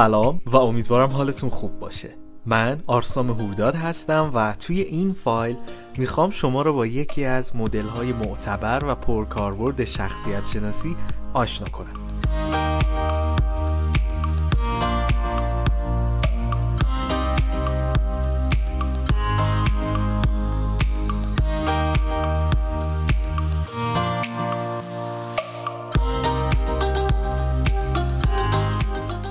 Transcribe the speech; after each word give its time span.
سلام 0.00 0.40
و 0.46 0.56
امیدوارم 0.56 1.10
حالتون 1.10 1.50
خوب 1.50 1.78
باشه. 1.78 2.08
من 2.46 2.82
آرسام 2.86 3.30
هوداد 3.30 3.74
هستم 3.74 4.30
و 4.34 4.52
توی 4.52 4.80
این 4.80 5.12
فایل 5.12 5.56
می‌خوام 5.98 6.30
شما 6.30 6.62
رو 6.62 6.72
با 6.72 6.86
یکی 6.86 7.24
از 7.24 7.56
مدل 7.56 7.86
های 7.86 8.12
معتبر 8.12 8.84
و 8.84 8.94
پرکاربرد 8.94 9.84
شخصیت 9.84 10.46
شناسی 10.46 10.96
آشنا 11.34 11.68
کنم. 11.68 12.09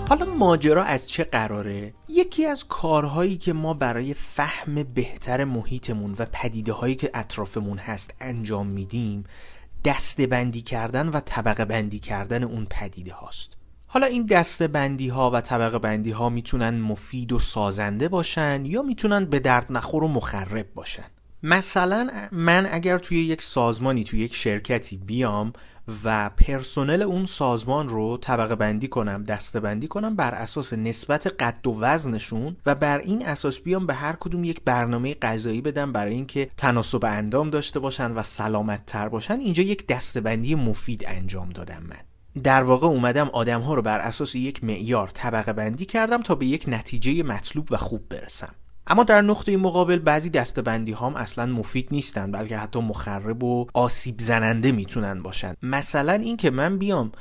حالا 0.10 0.26
ماجرا 0.26 0.84
از 0.84 1.10
چه 1.10 1.24
قراره؟ 1.24 1.94
یکی 2.08 2.46
از 2.46 2.68
کارهایی 2.68 3.38
که 3.38 3.54
ما 3.54 3.74
برای 3.74 4.14
فهم 4.14 4.84
بهتر 4.84 5.44
محیطمون 5.44 6.16
و 6.20 6.26
پدیده 6.32 6.74
هایی 6.74 6.96
که 6.96 7.12
اطرافمون 7.14 7.78
هست 7.78 8.14
انجام 8.20 8.68
میدیم 8.68 9.24
دسته 9.86 10.28
بندی 10.28 10.62
کردن 10.62 11.08
و 11.08 11.20
طبقه 11.20 11.66
بندی 11.66 12.00
کردن 12.00 12.44
اون 12.44 12.68
پدیده 12.70 13.14
هاست 13.14 13.54
حالا 13.88 14.08
این 14.08 14.26
دسته 14.26 14.68
بندی 14.68 15.08
ها 15.08 15.32
و 15.32 15.42
طبقه 15.42 15.80
بندی 15.80 16.12
ها 16.12 16.30
می‌تونن 16.30 16.80
مفید 16.82 17.32
و 17.32 17.40
سازنده 17.40 18.08
باشن 18.08 18.66
یا 18.66 18.82
می‌تونن 18.82 19.26
به 19.26 19.40
درد 19.40 19.66
نخور 19.70 20.04
و 20.04 20.08
مخرب 20.08 20.74
باشن 20.74 21.06
مثلا 21.44 22.10
من 22.32 22.68
اگر 22.72 22.98
توی 22.98 23.26
یک 23.26 23.42
سازمانی 23.42 24.04
توی 24.04 24.20
یک 24.20 24.36
شرکتی 24.36 24.98
بیام 24.98 25.54
و 26.04 26.30
پرسنل 26.30 27.02
اون 27.02 27.26
سازمان 27.26 27.90
رو 27.90 28.18
طبقه 28.18 28.56
بندی 28.56 28.88
کنم 28.88 29.24
دسته 29.24 29.60
بندی 29.60 29.88
کنم 29.88 30.16
بر 30.16 30.36
اساس 30.36 30.74
نسبت 30.74 31.28
قد 31.28 31.68
و 31.68 31.80
وزنشون 31.80 32.58
و 32.66 32.76
بر 32.76 32.98
این 32.98 33.26
اساس 33.26 33.60
بیام 33.60 33.86
به 33.86 33.94
هر 33.94 34.14
کدوم 34.20 34.44
یک 34.44 34.62
برنامه 34.66 35.14
غذایی 35.14 35.62
بدم 35.62 35.92
برای 35.92 36.14
اینکه 36.14 36.50
تناسب 36.58 37.06
اندام 37.06 37.50
داشته 37.50 37.80
باشن 37.80 38.12
و 38.12 38.24
سلامت 38.24 38.86
تر 38.86 39.10
باشن. 39.10 39.40
اینجا 39.40 39.64
یک 39.64 39.88
دسته 39.88 40.22
بندی 40.22 40.56
مفید 40.56 41.04
انجام 41.08 41.50
دادم 41.50 41.84
من. 41.90 42.42
در 42.44 42.64
واقع 42.64 42.88
اومدم 42.88 43.30
آدم 43.30 43.62
ها 43.62 43.74
رو 43.74 43.82
بر 43.82 44.00
اساس 44.00 44.36
یک 44.36 44.64
معیار 44.64 45.08
طبقه 45.08 45.54
بندی 45.54 45.86
کردم 45.86 46.22
تا 46.22 46.36
به 46.36 46.46
یک 46.46 46.66
نتیجه 46.68 47.24
مطلوب 47.24 47.68
و 47.72 47.78
خوب 47.78 48.10
برسم. 48.10 48.56
اما 48.90 49.04
در 49.04 49.22
نقطه 49.22 49.58
مقابل 49.58 50.00
بعضی 50.00 50.30
دستبندی 50.30 50.92
هم 50.92 51.16
اصلا 51.16 51.46
مفید 51.46 51.88
نیستن 51.92 52.32
بلکه 52.32 52.58
حتی 52.58 52.80
مخرب 52.80 53.44
و 53.44 53.66
آسیب 53.74 54.20
زننده 54.20 54.72
می‌تونن 54.72 55.22
باشن. 55.22 55.54
مثلا 55.62 56.14
اینکه 56.14 56.50
من 56.50 56.78
بیام 56.78 57.12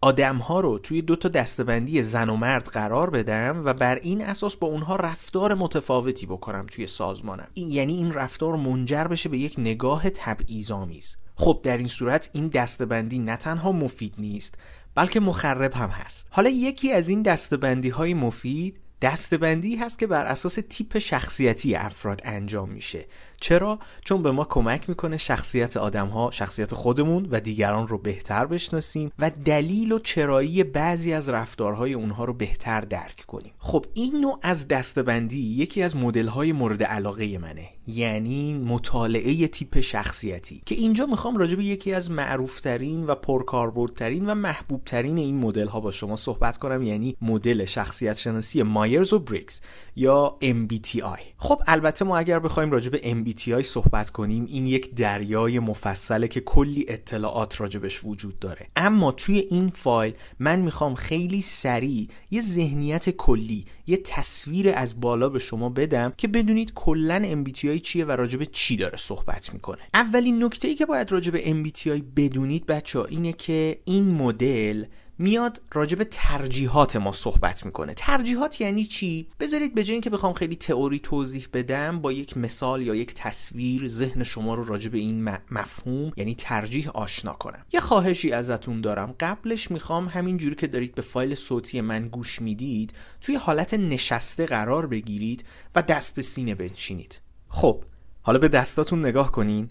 آدم 0.00 0.36
ها 0.36 0.60
رو 0.60 0.78
توی 0.78 1.02
دو 1.02 1.16
تا 1.16 1.28
دستبندی 1.28 2.02
زن 2.02 2.28
و 2.28 2.36
مرد 2.36 2.66
قرار 2.66 3.10
بدم 3.10 3.62
و 3.64 3.74
بر 3.74 3.94
این 3.94 4.24
اساس 4.24 4.56
با 4.56 4.68
اونها 4.68 4.96
رفتار 4.96 5.54
متفاوتی 5.54 6.26
بکنم 6.26 6.66
توی 6.70 6.86
سازمانم. 6.86 7.48
این 7.54 7.72
یعنی 7.72 7.96
این 7.96 8.12
رفتار 8.12 8.56
منجر 8.56 9.04
بشه 9.04 9.28
به 9.28 9.38
یک 9.38 9.54
نگاه 9.58 10.10
تبعیض‌آمیز. 10.10 11.16
خب 11.36 11.60
در 11.62 11.76
این 11.76 11.88
صورت 11.88 12.30
این 12.32 12.48
دستبندی 12.48 13.18
نه 13.18 13.36
تنها 13.36 13.72
مفید 13.72 14.14
نیست 14.18 14.58
بلکه 14.94 15.20
مخرب 15.20 15.74
هم 15.74 15.88
هست. 15.88 16.28
حالا 16.30 16.50
یکی 16.50 16.92
از 16.92 17.08
این 17.08 17.22
دستبندی 17.22 17.88
های 17.88 18.14
مفید 18.14 18.80
دستبندی 19.02 19.76
هست 19.76 19.98
که 19.98 20.06
بر 20.06 20.26
اساس 20.26 20.58
تیپ 20.68 20.98
شخصیتی 20.98 21.74
افراد 21.74 22.20
انجام 22.24 22.70
میشه. 22.70 23.06
چرا؟ 23.44 23.78
چون 24.04 24.22
به 24.22 24.32
ما 24.32 24.44
کمک 24.44 24.88
می‌کنه 24.88 25.16
شخصیت 25.16 25.76
آدم 25.76 26.06
ها 26.06 26.30
شخصیت 26.30 26.74
خودمون 26.74 27.28
و 27.30 27.40
دیگران 27.40 27.88
رو 27.88 27.98
بهتر 27.98 28.46
بشناسیم 28.46 29.12
و 29.18 29.30
دلیل 29.44 29.92
و 29.92 29.98
چرایی 29.98 30.64
بعضی 30.64 31.12
از 31.12 31.28
رفتارهای 31.28 31.94
اونها 31.94 32.24
رو 32.24 32.34
بهتر 32.34 32.80
درک 32.80 33.24
کنیم. 33.26 33.52
خب 33.58 33.84
این 33.94 34.20
نوع 34.20 34.38
از 34.42 34.68
دستبندی 34.68 35.40
یکی 35.40 35.82
از 35.82 35.96
مدل 35.96 36.26
های 36.26 36.52
مورد 36.52 36.82
علاقه 36.82 37.38
منه 37.38 37.68
یعنی 37.86 38.54
مطالعه 38.54 39.48
تیپ 39.48 39.80
شخصیتی. 39.80 40.62
که 40.66 40.74
اینجا 40.74 41.06
می‌خوام 41.06 41.36
راجع 41.36 41.54
به 41.54 41.64
یکی 41.64 41.92
از 41.92 42.10
معروفترین 42.10 43.06
و 43.06 43.14
پرکاربردترین 43.14 44.26
و 44.26 44.34
محبوبترین 44.34 45.18
این 45.18 45.38
مدل 45.38 45.66
ها 45.66 45.80
با 45.80 45.92
شما 45.92 46.16
صحبت 46.16 46.58
کنم 46.58 46.82
یعنی 46.82 47.16
مدل 47.22 47.64
شخصیت 47.64 48.16
شناسی 48.16 48.62
مایرز 48.62 49.12
و 49.12 49.18
بریکس 49.18 49.60
یا 49.96 50.36
MBTI 50.42 51.20
خب 51.36 51.62
البته 51.66 52.04
ما 52.04 52.18
اگر 52.18 52.38
بخوایم 52.38 52.70
راجع 52.70 52.90
به 52.90 52.98
MBTI 52.98 53.62
صحبت 53.62 54.10
کنیم 54.10 54.46
این 54.48 54.66
یک 54.66 54.94
دریای 54.94 55.58
مفصله 55.58 56.28
که 56.28 56.40
کلی 56.40 56.84
اطلاعات 56.88 57.60
راجبش 57.60 58.04
وجود 58.04 58.38
داره. 58.38 58.66
اما 58.76 59.12
توی 59.12 59.38
این 59.38 59.70
فایل 59.70 60.14
من 60.38 60.60
می‌خوام 60.60 60.94
خیلی 60.94 61.42
سریع 61.42 62.08
یه 62.30 62.40
ذهنیت 62.40 63.10
کلی 63.10 63.64
یه 63.86 63.96
تصویر 63.96 64.72
از 64.74 65.00
بالا 65.00 65.28
به 65.28 65.38
شما 65.38 65.68
بدم 65.68 66.12
که 66.16 66.28
بدونید 66.28 66.72
کلا 66.74 67.44
MBTI 67.44 67.80
چیه 67.82 68.04
و 68.04 68.10
راجب 68.10 68.44
چی 68.44 68.76
داره 68.76 68.96
صحبت 68.96 69.54
می‌کنه. 69.54 69.82
اولین 69.94 70.44
نکته 70.44 70.68
ای 70.68 70.74
که 70.74 70.86
باید 70.86 71.12
راجب 71.12 71.40
MBTI 71.40 72.02
بدونید 72.16 72.66
بچه 72.66 73.00
اینه 73.00 73.32
که 73.32 73.80
این 73.84 74.10
مدل 74.10 74.84
میاد 75.18 75.62
راجب 75.72 76.04
ترجیحات 76.04 76.96
ما 76.96 77.12
صحبت 77.12 77.66
می‌کنه. 77.66 77.94
ترجیحات 77.94 78.60
یعنی 78.60 78.84
چی؟ 78.84 79.28
بذارید 79.40 79.74
به 79.74 79.84
جای 79.84 79.92
اینکه 79.92 80.10
بخوام 80.10 80.32
خیلی 80.32 80.56
تئوری 80.56 80.98
توضیح 80.98 81.46
بدم 81.52 82.00
با 82.00 82.12
یک 82.12 82.36
مثال 82.36 82.82
یا 82.82 82.94
یک 82.94 83.14
تصویر 83.14 83.88
ذهن 83.88 84.22
شما 84.22 84.54
رو 84.54 84.64
راجب 84.64 84.94
این 84.94 85.28
مفهوم 85.50 86.12
یعنی 86.16 86.34
ترجیح 86.34 86.90
آشنا 86.90 87.32
کنم. 87.32 87.64
یه 87.72 87.80
خواهشی 87.80 88.32
ازتون 88.32 88.80
دارم. 88.80 89.14
قبلش 89.20 89.70
می‌خوام 89.70 90.08
همین 90.08 90.36
جوری 90.36 90.54
که 90.54 90.66
دارید 90.66 90.94
به 90.94 91.02
فایل 91.02 91.34
صوتی 91.34 91.80
من 91.80 92.08
گوش 92.08 92.42
می‌دید 92.42 92.92
توی 93.20 93.34
حالت 93.34 93.74
نشسته 93.74 94.46
قرار 94.46 94.86
بگیرید 94.86 95.44
و 95.74 95.82
دست 95.82 96.16
به 96.16 96.22
سینه 96.22 96.54
بنشینید. 96.54 97.20
خب 97.48 97.84
حالا 98.22 98.38
به 98.38 98.48
دستاتون 98.48 98.98
نگاه 98.98 99.32
کنین. 99.32 99.68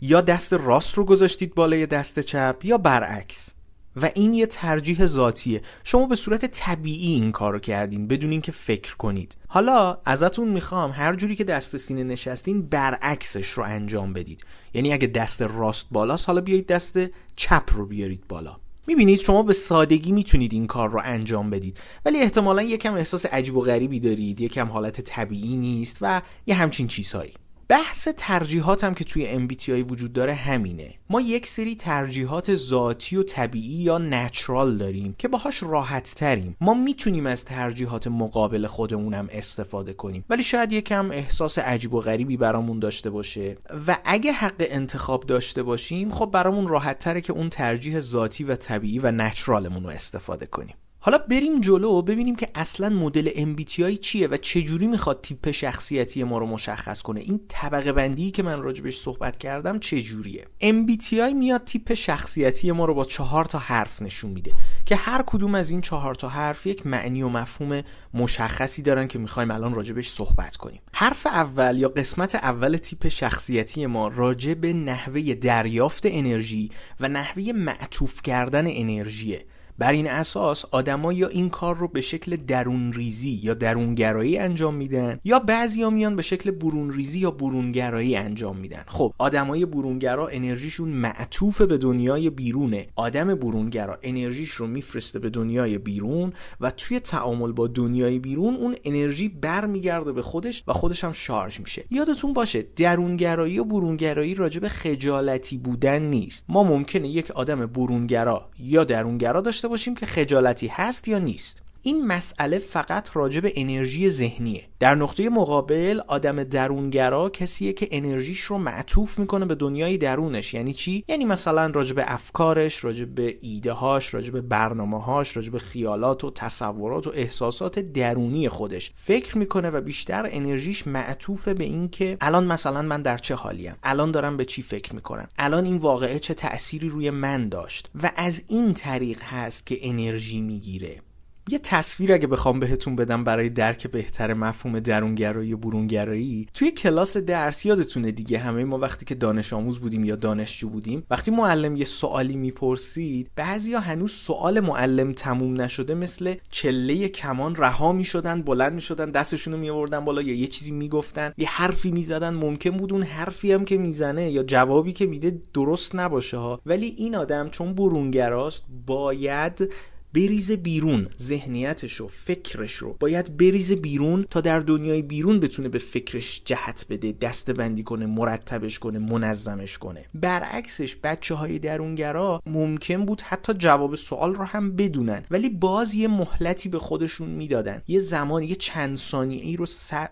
یا 0.00 0.20
دست 0.20 0.52
راست 0.52 0.94
رو 0.94 1.04
گذاشتید 1.04 1.54
بالای 1.54 1.86
دست 1.86 2.20
چپ 2.20 2.60
یا 2.64 2.78
برعکس. 2.78 3.55
و 3.96 4.10
این 4.14 4.34
یه 4.34 4.46
ترجیح 4.46 5.06
ذاتیه. 5.06 5.62
شما 5.84 6.06
به 6.06 6.16
صورت 6.16 6.44
طبیعی 6.44 7.12
این 7.12 7.32
کارو 7.32 7.58
کردین 7.58 8.08
بدون 8.08 8.30
اینکه 8.30 8.52
فکر 8.52 8.96
کنید. 8.96 9.36
حالا 9.48 9.98
ازتون 10.04 10.48
می‌خوام 10.48 10.90
هر 10.90 11.14
جوری 11.14 11.36
که 11.36 11.44
دست 11.44 11.72
به 11.72 11.78
سینه 11.78 12.04
نشستین 12.04 12.62
برعکسش 12.62 13.48
رو 13.48 13.62
انجام 13.64 14.12
بدید. 14.12 14.44
یعنی 14.74 14.92
اگه 14.92 15.06
دست 15.06 15.42
راست 15.42 15.86
بالاست 15.90 16.26
حالا 16.26 16.40
بیایید 16.40 16.66
دست 16.66 16.98
چپ 17.36 17.70
رو 17.72 17.86
بیارید 17.86 18.24
بالا. 18.28 18.56
می‌بینید 18.86 19.18
شما 19.18 19.42
به 19.42 19.52
سادگی 19.52 20.12
می‌تونید 20.12 20.52
این 20.52 20.66
کار 20.66 20.90
رو 20.90 21.00
انجام 21.04 21.50
بدید. 21.50 21.80
ولی 22.04 22.18
احتمالا 22.18 22.62
یکم 22.62 22.94
احساس 22.94 23.26
عجب 23.26 23.56
و 23.56 23.60
غریبی 23.60 24.00
دارید 24.00 24.40
یکم 24.40 24.68
حالت 24.68 25.00
طبیعی 25.00 25.56
نیست 25.56 25.98
و 26.00 26.22
یه 26.46 26.54
همچین 26.54 26.86
چیزهایی. 26.86 27.34
بحث 27.68 28.08
ترجیحات 28.16 28.84
هم 28.84 28.94
که 28.94 29.04
توی 29.04 29.48
MBTI 29.48 29.92
وجود 29.92 30.12
داره 30.12 30.34
همینه. 30.34 30.94
ما 31.10 31.20
یک 31.20 31.46
سری 31.46 31.74
ترجیحات 31.74 32.56
ذاتی 32.56 33.16
و 33.16 33.22
طبیعی 33.22 33.82
یا 33.82 33.98
نچرال 33.98 34.78
داریم 34.78 35.14
که 35.18 35.28
باهاش 35.28 35.62
راحت 35.62 36.14
تریم 36.16 36.56
ما 36.60 36.74
می‌تونیم 36.74 37.26
از 37.26 37.44
ترجیحات 37.44 38.06
مقابل 38.06 38.66
خودمونم 38.66 39.28
استفاده 39.30 39.92
کنیم. 39.92 40.24
ولی 40.30 40.42
شاید 40.42 40.72
یکم 40.72 41.10
احساس 41.10 41.58
عجیب 41.58 41.94
و 41.94 42.00
غریبی 42.00 42.36
برامون 42.36 42.78
داشته 42.78 43.10
باشه. 43.10 43.56
و 43.86 43.98
اگه 44.04 44.32
حق 44.32 44.54
انتخاب 44.58 45.26
داشته 45.26 45.62
باشیم 45.62 46.10
خب 46.10 46.30
برامون 46.30 46.68
راحت 46.68 46.98
تره 46.98 47.20
که 47.20 47.32
اون 47.32 47.50
ترجیح 47.50 48.00
ذاتی 48.00 48.44
و 48.44 48.56
طبیعی 48.56 48.98
و 48.98 49.10
نچرالمون 49.10 49.84
رو 49.84 49.90
استفاده 49.90 50.46
کنیم. 50.46 50.74
حالا 51.06 51.18
بریم 51.18 51.60
جلو 51.60 51.88
و 51.88 52.02
ببینیم 52.02 52.36
که 52.36 52.48
اصلا 52.54 52.88
مدل 52.88 53.30
MBTI 53.30 54.00
چیه 54.00 54.28
و 54.28 54.36
چجوری 54.36 54.86
می‌خواد 54.86 55.20
تیپ 55.20 55.50
شخصیتی 55.50 56.24
ما 56.24 56.38
رو 56.38 56.46
مشخص 56.46 57.02
کنه. 57.02 57.20
این 57.20 57.40
طبقه 57.48 57.92
بندی 57.92 58.30
که 58.30 58.42
من 58.42 58.62
راجبش 58.62 58.98
صحبت 58.98 59.38
کردم 59.38 59.78
چجوریه؟ 59.78 60.44
MBTI 60.62 61.34
میاد 61.34 61.64
تیپ 61.64 61.94
شخصیتی 61.94 62.72
ما 62.72 62.84
رو 62.84 62.94
با 62.94 63.04
چهار 63.04 63.44
تا 63.44 63.58
حرف 63.58 64.02
نشون 64.02 64.30
میده 64.30 64.52
که 64.86 64.96
هر 64.96 65.22
کدوم 65.26 65.54
از 65.54 65.70
این 65.70 65.80
چهار 65.80 66.14
تا 66.14 66.28
حرف 66.28 66.66
یک 66.66 66.86
معنی 66.86 67.22
و 67.22 67.28
مفهوم 67.28 67.82
مشخصی 68.14 68.82
دارن 68.82 69.08
که 69.08 69.18
می‌خوایم 69.18 69.50
الان 69.50 69.74
راجبش 69.74 70.08
صحبت 70.08 70.56
کنیم. 70.56 70.80
حرف 70.92 71.26
اول 71.26 71.78
یا 71.78 71.88
قسمت 71.88 72.34
اول 72.34 72.76
تیپ 72.76 73.08
شخصیتی 73.08 73.86
ما 73.86 74.08
راجع 74.08 74.54
به 74.54 74.72
نحوه 74.72 75.34
دریافت 75.34 76.02
انرژی 76.06 76.70
و 77.00 77.08
نحوه 77.08 77.52
معطوف 77.52 78.22
کردن 78.22 78.66
انرژیه. 78.66 79.44
بر 79.78 79.92
این 79.92 80.10
اساس 80.10 80.64
آدما 80.70 81.12
یا 81.12 81.28
این 81.28 81.50
کار 81.50 81.76
رو 81.76 81.88
به 81.88 82.00
شکل 82.00 82.36
درون 82.36 82.92
ریزی 82.92 83.40
یا 83.42 83.54
درونگرایی 83.54 84.38
انجام 84.38 84.74
میدن 84.74 85.20
یا 85.24 85.38
بعضیا 85.38 85.90
میان 85.90 86.16
به 86.16 86.22
شکل 86.22 86.50
برون 86.50 86.92
ریزی 86.92 87.18
یا 87.18 87.30
برونگرایی 87.30 88.16
انجام 88.16 88.56
میدن. 88.56 88.82
خب 88.86 89.14
آدمای 89.18 89.66
برونگرا 89.66 90.28
انرژیشون 90.28 90.88
معطوف 90.88 91.62
به 91.62 91.78
دنیای 91.78 92.30
بیرونه. 92.30 92.86
آدم 92.96 93.34
برونگرا 93.34 93.98
انرژیش 94.02 94.50
رو 94.50 94.66
میفرسته 94.66 95.18
به 95.18 95.30
دنیای 95.30 95.78
بیرون 95.78 96.32
و 96.60 96.70
توی 96.70 97.00
تعامل 97.00 97.52
با 97.52 97.66
دنیای 97.66 98.18
بیرون 98.18 98.54
اون 98.54 98.74
انرژی 98.84 99.28
برمیگرده 99.28 100.12
به 100.12 100.22
خودش 100.22 100.64
و 100.66 100.72
خودش 100.72 101.04
هم 101.04 101.12
شارژ 101.12 101.60
میشه. 101.60 101.84
یادتون 101.90 102.32
باشه 102.32 102.66
درونگرایی 102.76 103.58
و 103.58 103.64
برونگرایی 103.64 104.34
راجب 104.34 104.68
خجالتی 104.68 105.58
بودن 105.58 106.02
نیست. 106.02 106.44
ما 106.48 106.62
ممکنه 106.62 107.08
یک 107.08 107.30
آدم 107.30 107.66
برونگرا 107.66 108.48
یا 108.58 108.84
درونگرا 108.84 109.40
داشته 109.40 109.65
باشیم 109.68 109.94
که 109.94 110.06
خجالتی 110.06 110.66
هست 110.66 111.08
یا 111.08 111.18
نیست. 111.18 111.65
این 111.86 112.06
مسئله 112.06 112.58
فقط 112.58 113.16
راجع 113.16 113.40
به 113.40 113.52
انرژی 113.56 114.10
ذهنیه. 114.10 114.68
در 114.78 114.94
نقطه 114.94 115.28
مقابل 115.28 116.00
آدم 116.08 116.44
درونگرا 116.44 117.30
کسیه 117.30 117.72
که 117.72 117.88
انرژیش 117.90 118.40
رو 118.40 118.58
معطوف 118.58 119.18
می‌کنه 119.18 119.46
به 119.46 119.54
دنیای 119.54 119.98
درونش. 119.98 120.54
یعنی 120.54 120.72
چی؟ 120.72 121.04
یعنی 121.08 121.24
مثلا 121.24 121.66
راجع 121.66 121.94
به 121.94 122.12
افکارش 122.12 122.84
راجع 122.84 123.04
به 123.04 123.38
ایده 123.40 123.72
هاش 123.72 124.14
راجع 124.14 124.30
به 124.30 124.40
برنامه 124.40 125.02
هاش 125.02 125.36
راجع 125.36 125.50
به 125.50 125.58
خیالات 125.58 126.24
و 126.24 126.30
تصورات 126.30 127.06
و 127.06 127.10
احساسات 127.14 127.78
درونی 127.78 128.48
خودش. 128.48 128.92
فکر 128.94 129.38
می‌کنه 129.38 129.70
و 129.70 129.80
بیشتر 129.80 130.28
انرژیش 130.32 130.86
معطوف 130.86 131.48
به 131.48 131.64
اینکه 131.64 132.16
الان 132.20 132.46
مثلا 132.46 132.82
من 132.82 133.02
در 133.02 133.18
چه 133.18 133.34
حالیم؟ 133.34 133.74
الان 133.82 134.10
دارم 134.10 134.36
به 134.36 134.44
چی 134.44 134.62
فکر 134.62 134.94
می‌کنم؟ 134.94 135.28
الان 135.38 135.64
این 135.64 135.76
واقعه 135.76 136.18
چه 136.18 136.34
تأثیری 136.34 136.88
روی 136.88 137.10
من 137.10 137.48
داشت؟ 137.48 137.90
و 138.02 138.12
از 138.16 138.42
این 138.48 138.74
طریق 138.74 139.22
هست 139.22 139.66
که 139.66 139.78
انرژی 139.82 140.40
می‌گیره. 140.40 141.05
یه 141.48 141.58
تصویر 141.58 142.12
اگه 142.12 142.26
بخوام 142.26 142.60
بهتون 142.60 142.96
بدم 142.96 143.24
برای 143.24 143.48
درک 143.48 143.86
بهتر 143.86 144.34
مفهوم 144.34 144.80
درونگرایی 144.80 145.52
و 145.52 145.56
برونگرایی 145.56 146.48
توی 146.54 146.70
کلاس 146.70 147.16
درس 147.16 147.66
یادتونه 147.66 148.12
دیگه 148.12 148.38
همه 148.38 148.64
ما 148.64 148.78
وقتی 148.78 149.04
که 149.04 149.14
دانش 149.14 149.52
آموز 149.52 149.78
بودیم 149.78 150.04
یا 150.04 150.16
دانشجو 150.16 150.68
بودیم 150.68 151.06
وقتی 151.10 151.30
معلم 151.30 151.76
یه 151.76 151.84
سوالی 151.84 152.36
می‌پرسید 152.36 153.30
بعضیا 153.36 153.80
هنوز 153.80 154.12
سوال 154.12 154.60
معلم 154.60 155.12
تموم 155.12 155.60
نشده 155.60 155.94
مثل 155.94 156.34
چله 156.50 157.08
کمان 157.08 157.54
رها 157.54 157.92
می‌شدن 157.92 158.42
بلند 158.42 158.72
می‌شدن 158.72 159.10
دستشون 159.10 159.52
رو 159.52 159.58
میآوردن 159.58 160.04
بالا 160.04 160.22
یا 160.22 160.34
یه 160.34 160.46
چیزی 160.46 160.70
می‌گفتن 160.70 161.32
یه 161.38 161.48
حرفی 161.48 161.90
می‌زدن 161.90 162.34
ممکن 162.34 162.70
بود 162.70 162.92
اون 162.92 163.02
حرفی 163.02 163.52
هم 163.52 163.64
که 163.64 163.78
می‌زنه 163.78 164.30
یا 164.30 164.42
جوابی 164.42 164.92
که 164.92 165.06
میده 165.06 165.40
درست 165.54 165.94
نباشه 165.94 166.36
ها. 166.36 166.60
ولی 166.66 166.94
این 166.98 167.14
آدم 167.14 167.48
چون 167.48 167.74
برونگراست 167.74 168.64
باید 168.86 169.68
بریزه 170.16 170.56
بیرون 170.56 171.08
ذهنیتش 171.20 171.92
رو 171.94 172.08
فکرش 172.08 172.72
رو. 172.72 172.96
باید 173.00 173.36
بریزه 173.36 173.76
بیرون 173.76 174.26
تا 174.30 174.40
در 174.40 174.60
دنیای 174.60 175.02
بیرون 175.02 175.40
بتونه 175.40 175.68
به 175.68 175.78
فکرش 175.78 176.42
جهت 176.44 176.86
بده 176.90 177.12
دست 177.12 177.50
بندی 177.50 177.82
کنه 177.82 178.06
مرتبش 178.06 178.78
کنه 178.78 178.98
منظمش 178.98 179.78
کنه. 179.78 180.04
برعکسش 180.14 180.96
بچه 181.02 181.34
های 181.34 181.58
درونگرا 181.58 182.42
ممکن 182.46 183.04
بود 183.04 183.20
حتی 183.20 183.54
جواب 183.54 183.94
سوال 183.94 184.34
رو 184.34 184.44
هم 184.44 184.76
بدونن 184.76 185.24
ولی 185.30 185.48
باز 185.48 185.94
یه 185.94 186.08
مهلتی 186.08 186.68
به 186.68 186.78
خودشون 186.78 187.28
می‌دادن. 187.28 187.82
یه 187.88 187.98
زمان 187.98 188.42
یه 188.42 188.54
چند 188.54 188.96
ثانیه 188.96 189.42
ای 189.42 189.56
رو 189.56 189.66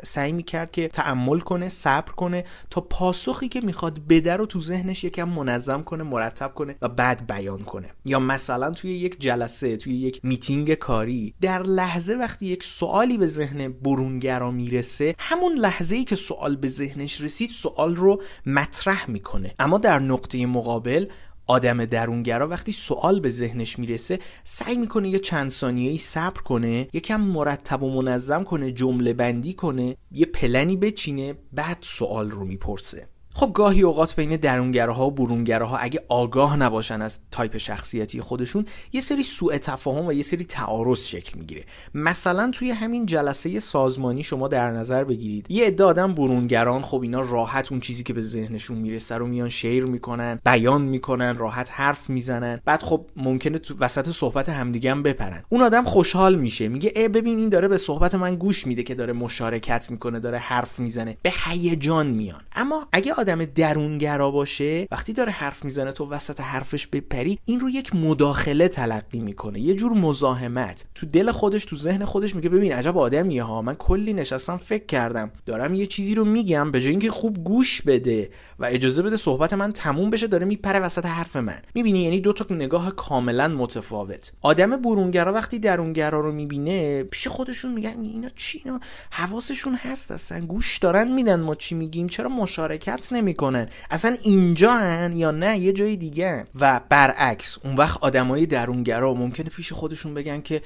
سعی 0.04 0.32
می‌کرد 0.32 0.72
که 0.72 0.88
تعمل 0.88 1.38
کنه 1.38 1.68
صبر 1.68 2.12
کنه 2.12 2.44
تا 2.70 2.80
پاسخی 2.80 3.48
که 3.48 3.60
می‌خواد 3.60 3.98
بده 4.08 4.36
رو 4.36 4.46
تو 4.46 4.60
ذهنش 4.60 5.04
یکم 5.04 5.28
منظم 5.28 5.82
کنه 5.82 6.02
مرتب 6.02 6.54
کنه 6.54 6.76
و 6.82 6.88
بعد 6.88 7.26
بیان 7.26 7.64
کنه. 7.64 7.90
یا 8.04 8.18
مثلا 8.18 8.70
توی 8.70 8.90
یک 8.90 9.20
جلسه 9.20 9.76
توی 9.76 9.93
یک 9.94 10.20
میتینگ 10.22 10.74
کاری 10.74 11.34
در 11.40 11.62
لحظه 11.62 12.14
وقتی 12.14 12.46
یک 12.46 12.64
سوالی 12.64 13.18
به 13.18 13.26
ذهن 13.26 13.68
برونگرا 13.68 14.50
می‌رسه 14.50 15.14
همون 15.18 15.54
لحظه 15.58 15.96
ای 15.96 16.04
که 16.04 16.16
سوال 16.16 16.56
به 16.56 16.68
ذهنش 16.68 17.20
رسید 17.20 17.50
سوال 17.50 17.96
رو 17.96 18.22
مطرح 18.46 19.10
می‌کنه. 19.10 19.54
اما 19.58 19.78
در 19.78 19.98
نقطه 19.98 20.46
مقابل 20.46 21.06
آدم 21.46 21.84
درونگرا 21.84 22.48
وقتی 22.48 22.72
سوال 22.72 23.20
به 23.20 23.28
ذهنش 23.28 23.78
می‌رسه 23.78 24.18
سعی 24.44 24.76
می‌کنه 24.76 25.08
یه 25.08 25.18
چند 25.18 25.50
ثانیه 25.50 25.90
ای 25.90 25.98
صبر 25.98 26.40
کنه 26.40 26.88
یکم 26.92 27.20
مرتب 27.20 27.82
و 27.82 28.02
منظم 28.02 28.44
کنه 28.44 28.72
جمله 28.72 29.12
بندی 29.12 29.54
کنه 29.54 29.96
یه 30.10 30.26
پلنی 30.26 30.76
بچینه 30.76 31.34
بعد 31.52 31.78
سوال 31.80 32.30
رو 32.30 32.44
می‌پرسه. 32.44 33.08
خب 33.36 33.50
گاهی 33.54 33.82
اوقات 33.82 34.16
بین 34.16 34.36
درونگراها 34.36 35.06
و 35.06 35.10
برونگراها 35.10 35.76
اگه 35.76 36.04
آگاه 36.08 36.56
نباشن 36.56 37.02
از 37.02 37.20
تایپ 37.30 37.56
شخصیتی 37.56 38.20
خودشون 38.20 38.66
یه 38.92 39.00
سری 39.00 39.22
سوء 39.22 39.58
تفاهم 39.58 40.06
و 40.06 40.12
یه 40.12 40.22
سری 40.22 40.44
تعارض 40.44 41.00
شکل 41.00 41.38
می‌گیره. 41.38 41.64
مثلا 41.94 42.50
توی 42.54 42.70
همین 42.70 43.06
جلسه 43.06 43.60
سازمانی 43.60 44.22
شما 44.22 44.48
در 44.48 44.70
نظر 44.70 45.04
بگیرید. 45.04 45.46
یه 45.50 45.66
عده 45.66 45.84
آدم 45.84 46.14
برونگران 46.14 46.82
خب 46.82 47.02
اینا 47.02 47.20
راحت 47.20 47.72
اون 47.72 47.80
چیزی 47.80 48.02
که 48.02 48.12
به 48.12 48.22
ذهنشون 48.22 48.78
می‌رسه 48.78 49.14
رو 49.14 49.26
میان 49.26 49.48
share 49.48 49.84
می‌کنن 49.84 50.40
بیان 50.44 50.82
می‌کنن 50.82 51.36
راحت 51.36 51.70
حرف 51.72 52.10
می‌زنن. 52.10 52.60
بعد 52.64 52.82
خب 52.82 53.06
ممکنه 53.16 53.58
تو 53.58 53.74
وسط 53.80 54.10
صحبت 54.10 54.48
همدیگه 54.48 54.90
هم 54.90 55.02
بپرن. 55.02 55.42
اون 55.48 55.62
آدم 55.62 55.84
خوشحال 55.84 56.34
میشه. 56.34 56.68
میگه 56.68 56.92
ای 56.96 57.08
ببین 57.08 57.38
این 57.38 57.48
داره 57.48 57.68
به 57.68 57.78
صحبت 57.78 58.14
من 58.14 58.36
گوش 58.36 58.66
میده 58.66 58.82
که 58.82 58.94
داره 58.94 59.12
مشارکت 59.12 59.90
می‌کنه 59.90 60.20
داره 60.20 60.38
حرف 60.38 60.80
می‌زنه. 60.80 61.16
به 61.22 61.32
هیجان 61.44 62.06
میان. 62.06 62.40
اما 62.56 62.88
اگه 62.92 63.14
آدم 63.24 63.44
درونگرا 63.44 64.30
باشه 64.30 64.88
وقتی 64.90 65.12
داره 65.12 65.32
حرف 65.32 65.64
می‌زنه 65.64 65.92
تو 65.92 66.10
وسط 66.10 66.40
حرفش 66.40 66.86
بپری 66.86 67.38
این 67.44 67.60
رو 67.60 67.70
یک 67.70 67.94
مداخله 67.94 68.68
تلقی 68.68 69.20
می‌کنه 69.20 69.60
یه 69.60 69.74
جور 69.74 69.92
مزاحمت. 69.92 70.84
تو 70.94 71.06
دل 71.06 71.32
خودش 71.32 71.64
تو 71.64 71.76
ذهن 71.76 72.04
خودش 72.04 72.36
میگه 72.36 72.48
ببین 72.48 72.72
عجب 72.72 72.98
آدمیه 72.98 73.42
ها 73.42 73.62
من 73.62 73.74
کلی 73.74 74.12
نشستم 74.12 74.56
فکر 74.56 74.86
کردم. 74.86 75.30
دارم 75.46 75.74
یه 75.74 75.86
چیزی 75.86 76.14
رو 76.14 76.24
میگم 76.24 76.70
به 76.70 76.80
جای 76.80 76.90
اینکه 76.90 77.10
خوب 77.10 77.44
گوش 77.44 77.82
بده 77.82 78.30
و 78.58 78.64
اجازه 78.64 79.02
بده 79.02 79.16
صحبت 79.16 79.52
من 79.52 79.72
تموم 79.72 80.10
بشه 80.10 80.26
داره 80.26 80.46
میپره 80.46 80.80
وسط 80.80 81.06
حرف 81.06 81.36
من. 81.36 81.58
می‌بینی؟ 81.74 82.02
یعنی 82.02 82.20
دو 82.20 82.32
تا 82.32 82.54
نگاه 82.54 82.94
کاملا 82.94 83.48
متفاوت. 83.48 84.32
آدم 84.40 84.76
برونگرا 84.76 85.32
وقتی 85.32 85.58
درونگرا 85.58 86.20
رو 86.20 86.32
می‌بینه 86.32 87.02
پیش 87.02 87.28
خودشون 87.28 87.72
میگن 87.72 88.00
اینا 88.00 88.28
چی 88.36 88.62
اینا؟ 88.64 88.80
حواسشون 89.10 89.74
هست 89.74 90.10
اصلا. 90.10 90.40
گوش 90.40 90.78
دارن 90.78 91.12
میدن 91.12 91.40
ما 91.40 91.54
چی 91.54 91.74
میگیم. 91.74 92.06
چرا 92.06 92.28
مشارکت 92.28 93.08
نمی‌کنن. 93.14 93.68
اصلا 93.90 94.16
اینجا 94.22 94.72
هن 94.72 95.16
یا 95.16 95.30
نه 95.30 95.58
یه 95.58 95.72
جای 95.72 95.96
دیگه 95.96 96.44
و 96.60 96.80
برعکس 96.88 97.58
اون 97.64 97.74
وقت 97.74 97.98
آدمای 98.02 98.46
درونگرا 98.46 99.14
ممکنه 99.14 99.48
پیش 99.48 99.72
خودشون 99.72 100.14
بگن 100.14 100.40
که 100.40 100.62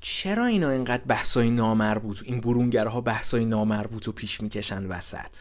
چرا 0.00 0.46
اینا 0.46 0.70
اینقدر 0.70 1.02
بحثای 1.06 1.50
نامربوط 1.50 2.22
این 2.24 2.40
برونگرها 2.40 3.00
بحثای 3.00 3.44
نامربوط 3.44 4.04
رو 4.04 4.12
پیش 4.12 4.40
می‌کشن 4.40 4.86
وسط؟ 4.86 5.36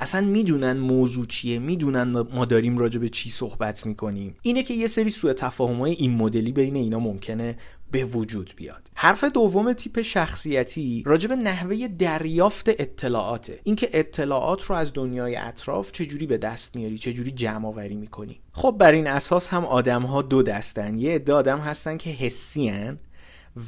اصلا 0.00 0.20
می‌دونن 0.20 0.78
موضوع 0.78 1.26
چیه 1.26 1.58
می‌دونن 1.58 2.02
ما 2.34 2.44
داریم 2.44 2.78
راجع 2.78 3.00
به 3.00 3.08
چی 3.08 3.30
صحبت 3.30 3.86
می‌کنیم. 3.86 4.34
اینه 4.42 4.62
که 4.62 4.74
یه 4.74 4.86
سری 4.86 5.10
سوء 5.10 5.34
های 5.58 5.92
این 5.92 6.16
مدلی 6.16 6.52
بین 6.52 6.76
اینا 6.76 6.98
ممکنه 6.98 7.56
به 7.92 8.04
وجود 8.04 8.52
بیاد. 8.56 8.90
حرف 8.94 9.24
دوم 9.24 9.72
تیپ 9.72 10.02
شخصیتی 10.02 11.02
راجع 11.06 11.28
به 11.28 11.36
نحوه 11.36 11.88
دریافت 11.88 12.68
اطلاعاته. 12.68 13.60
اینکه 13.64 13.88
اطلاعات 13.92 14.62
رو 14.64 14.74
از 14.74 14.92
دنیای 14.94 15.36
اطراف 15.36 15.92
چجوری 15.92 16.26
به 16.26 16.38
دست 16.38 16.76
میاری 16.76 16.98
چجوری 16.98 17.30
جمع 17.30 17.68
آوری 17.68 17.96
می‌کنی. 17.96 18.40
خب 18.52 18.76
بر 18.78 18.92
این 18.92 19.06
اساس 19.06 19.48
هم 19.48 19.64
آدم 19.64 20.02
ها 20.02 20.22
دو 20.22 20.42
دستن. 20.42 20.98
یه 20.98 21.14
عده 21.14 21.32
آدم 21.32 21.58
هستن 21.58 21.96
که 21.96 22.10
حسی 22.10 22.72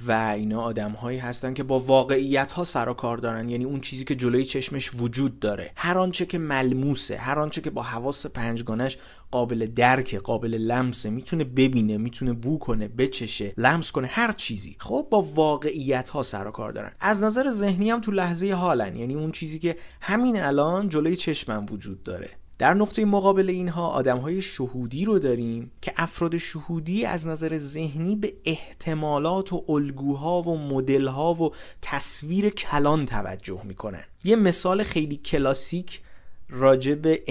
و 0.07 0.13
اینا 0.13 0.63
آدم 0.63 0.91
هایی 0.91 1.19
هستن 1.19 1.55
که 1.55 1.63
با 1.63 1.81
واقعیت 1.81 2.53
ها 2.53 2.65
سر 2.65 2.89
و 2.89 2.95
کار 2.95 3.17
دارن. 3.17 3.49
یعنی 3.49 3.65
اون 3.65 3.81
چیزی 3.81 4.05
که 4.05 4.15
جلوی 4.15 4.45
چشمش 4.45 4.91
وجود 4.95 5.41
داره. 5.41 5.71
هر 5.77 5.99
آنچه 5.99 6.27
که 6.27 6.39
ملموسه 6.39 7.17
هر 7.17 7.39
آنچه 7.39 7.61
که 7.61 7.71
با 7.71 7.83
حواس 7.83 8.27
پنجگانش 8.27 8.99
قابل 9.35 9.67
درک 9.67 10.15
قابل 10.15 10.55
لمسه 10.55 11.11
می‌تونه 11.11 11.45
ببینه 11.45 11.99
می‌تونه 11.99 12.33
بو 12.33 12.59
کنه 12.59 12.89
بچشه 12.89 13.55
لمس 13.57 13.93
کنه 13.93 14.07
هر 14.07 14.33
چیزی. 14.33 14.77
خب 14.79 15.07
با 15.11 15.23
واقعیت 15.23 16.09
ها 16.09 16.23
سر 16.23 16.47
و 16.47 16.51
کار 16.51 16.73
دارن. 16.73 16.93
از 17.01 17.23
نظر 17.23 17.51
ذهنی 17.51 17.91
هم 17.91 18.01
تو 18.01 18.11
لحظه 18.11 18.53
حالن. 18.53 18.97
یعنی 18.97 19.15
اون 19.15 19.33
چیزی 19.33 19.59
که 19.59 19.77
همین 20.01 20.41
الان 20.41 20.89
جلوی 20.89 21.17
چشمم 21.17 21.67
وجود 21.71 22.03
داره. 22.03 22.31
در 22.59 22.75
نقطه 22.75 23.05
مقابل 23.05 23.49
اینها 23.49 23.89
آدم 23.89 24.19
های 24.19 24.43
شهودی 24.43 25.05
رو 25.05 25.19
داریم 25.19 25.71
که 25.83 25.93
افراد 25.97 26.37
شهودی 26.37 27.05
از 27.05 27.27
نظر 27.27 27.59
ذهنی 27.59 28.17
به 28.17 28.33
احتمالات 28.45 29.53
و 29.53 29.65
الگوها 29.69 30.43
و 30.43 30.59
مدلها 30.59 31.35
و 31.35 31.51
تصویر 31.83 32.51
کلان 32.51 33.07
توجه 33.07 33.61
می‌کنن. 33.65 34.05
یه 34.25 34.37
مثال 34.37 34.83
خیلی 34.83 35.17
کلاسیک 35.17 36.01
راجع 36.49 36.95
به 36.95 37.23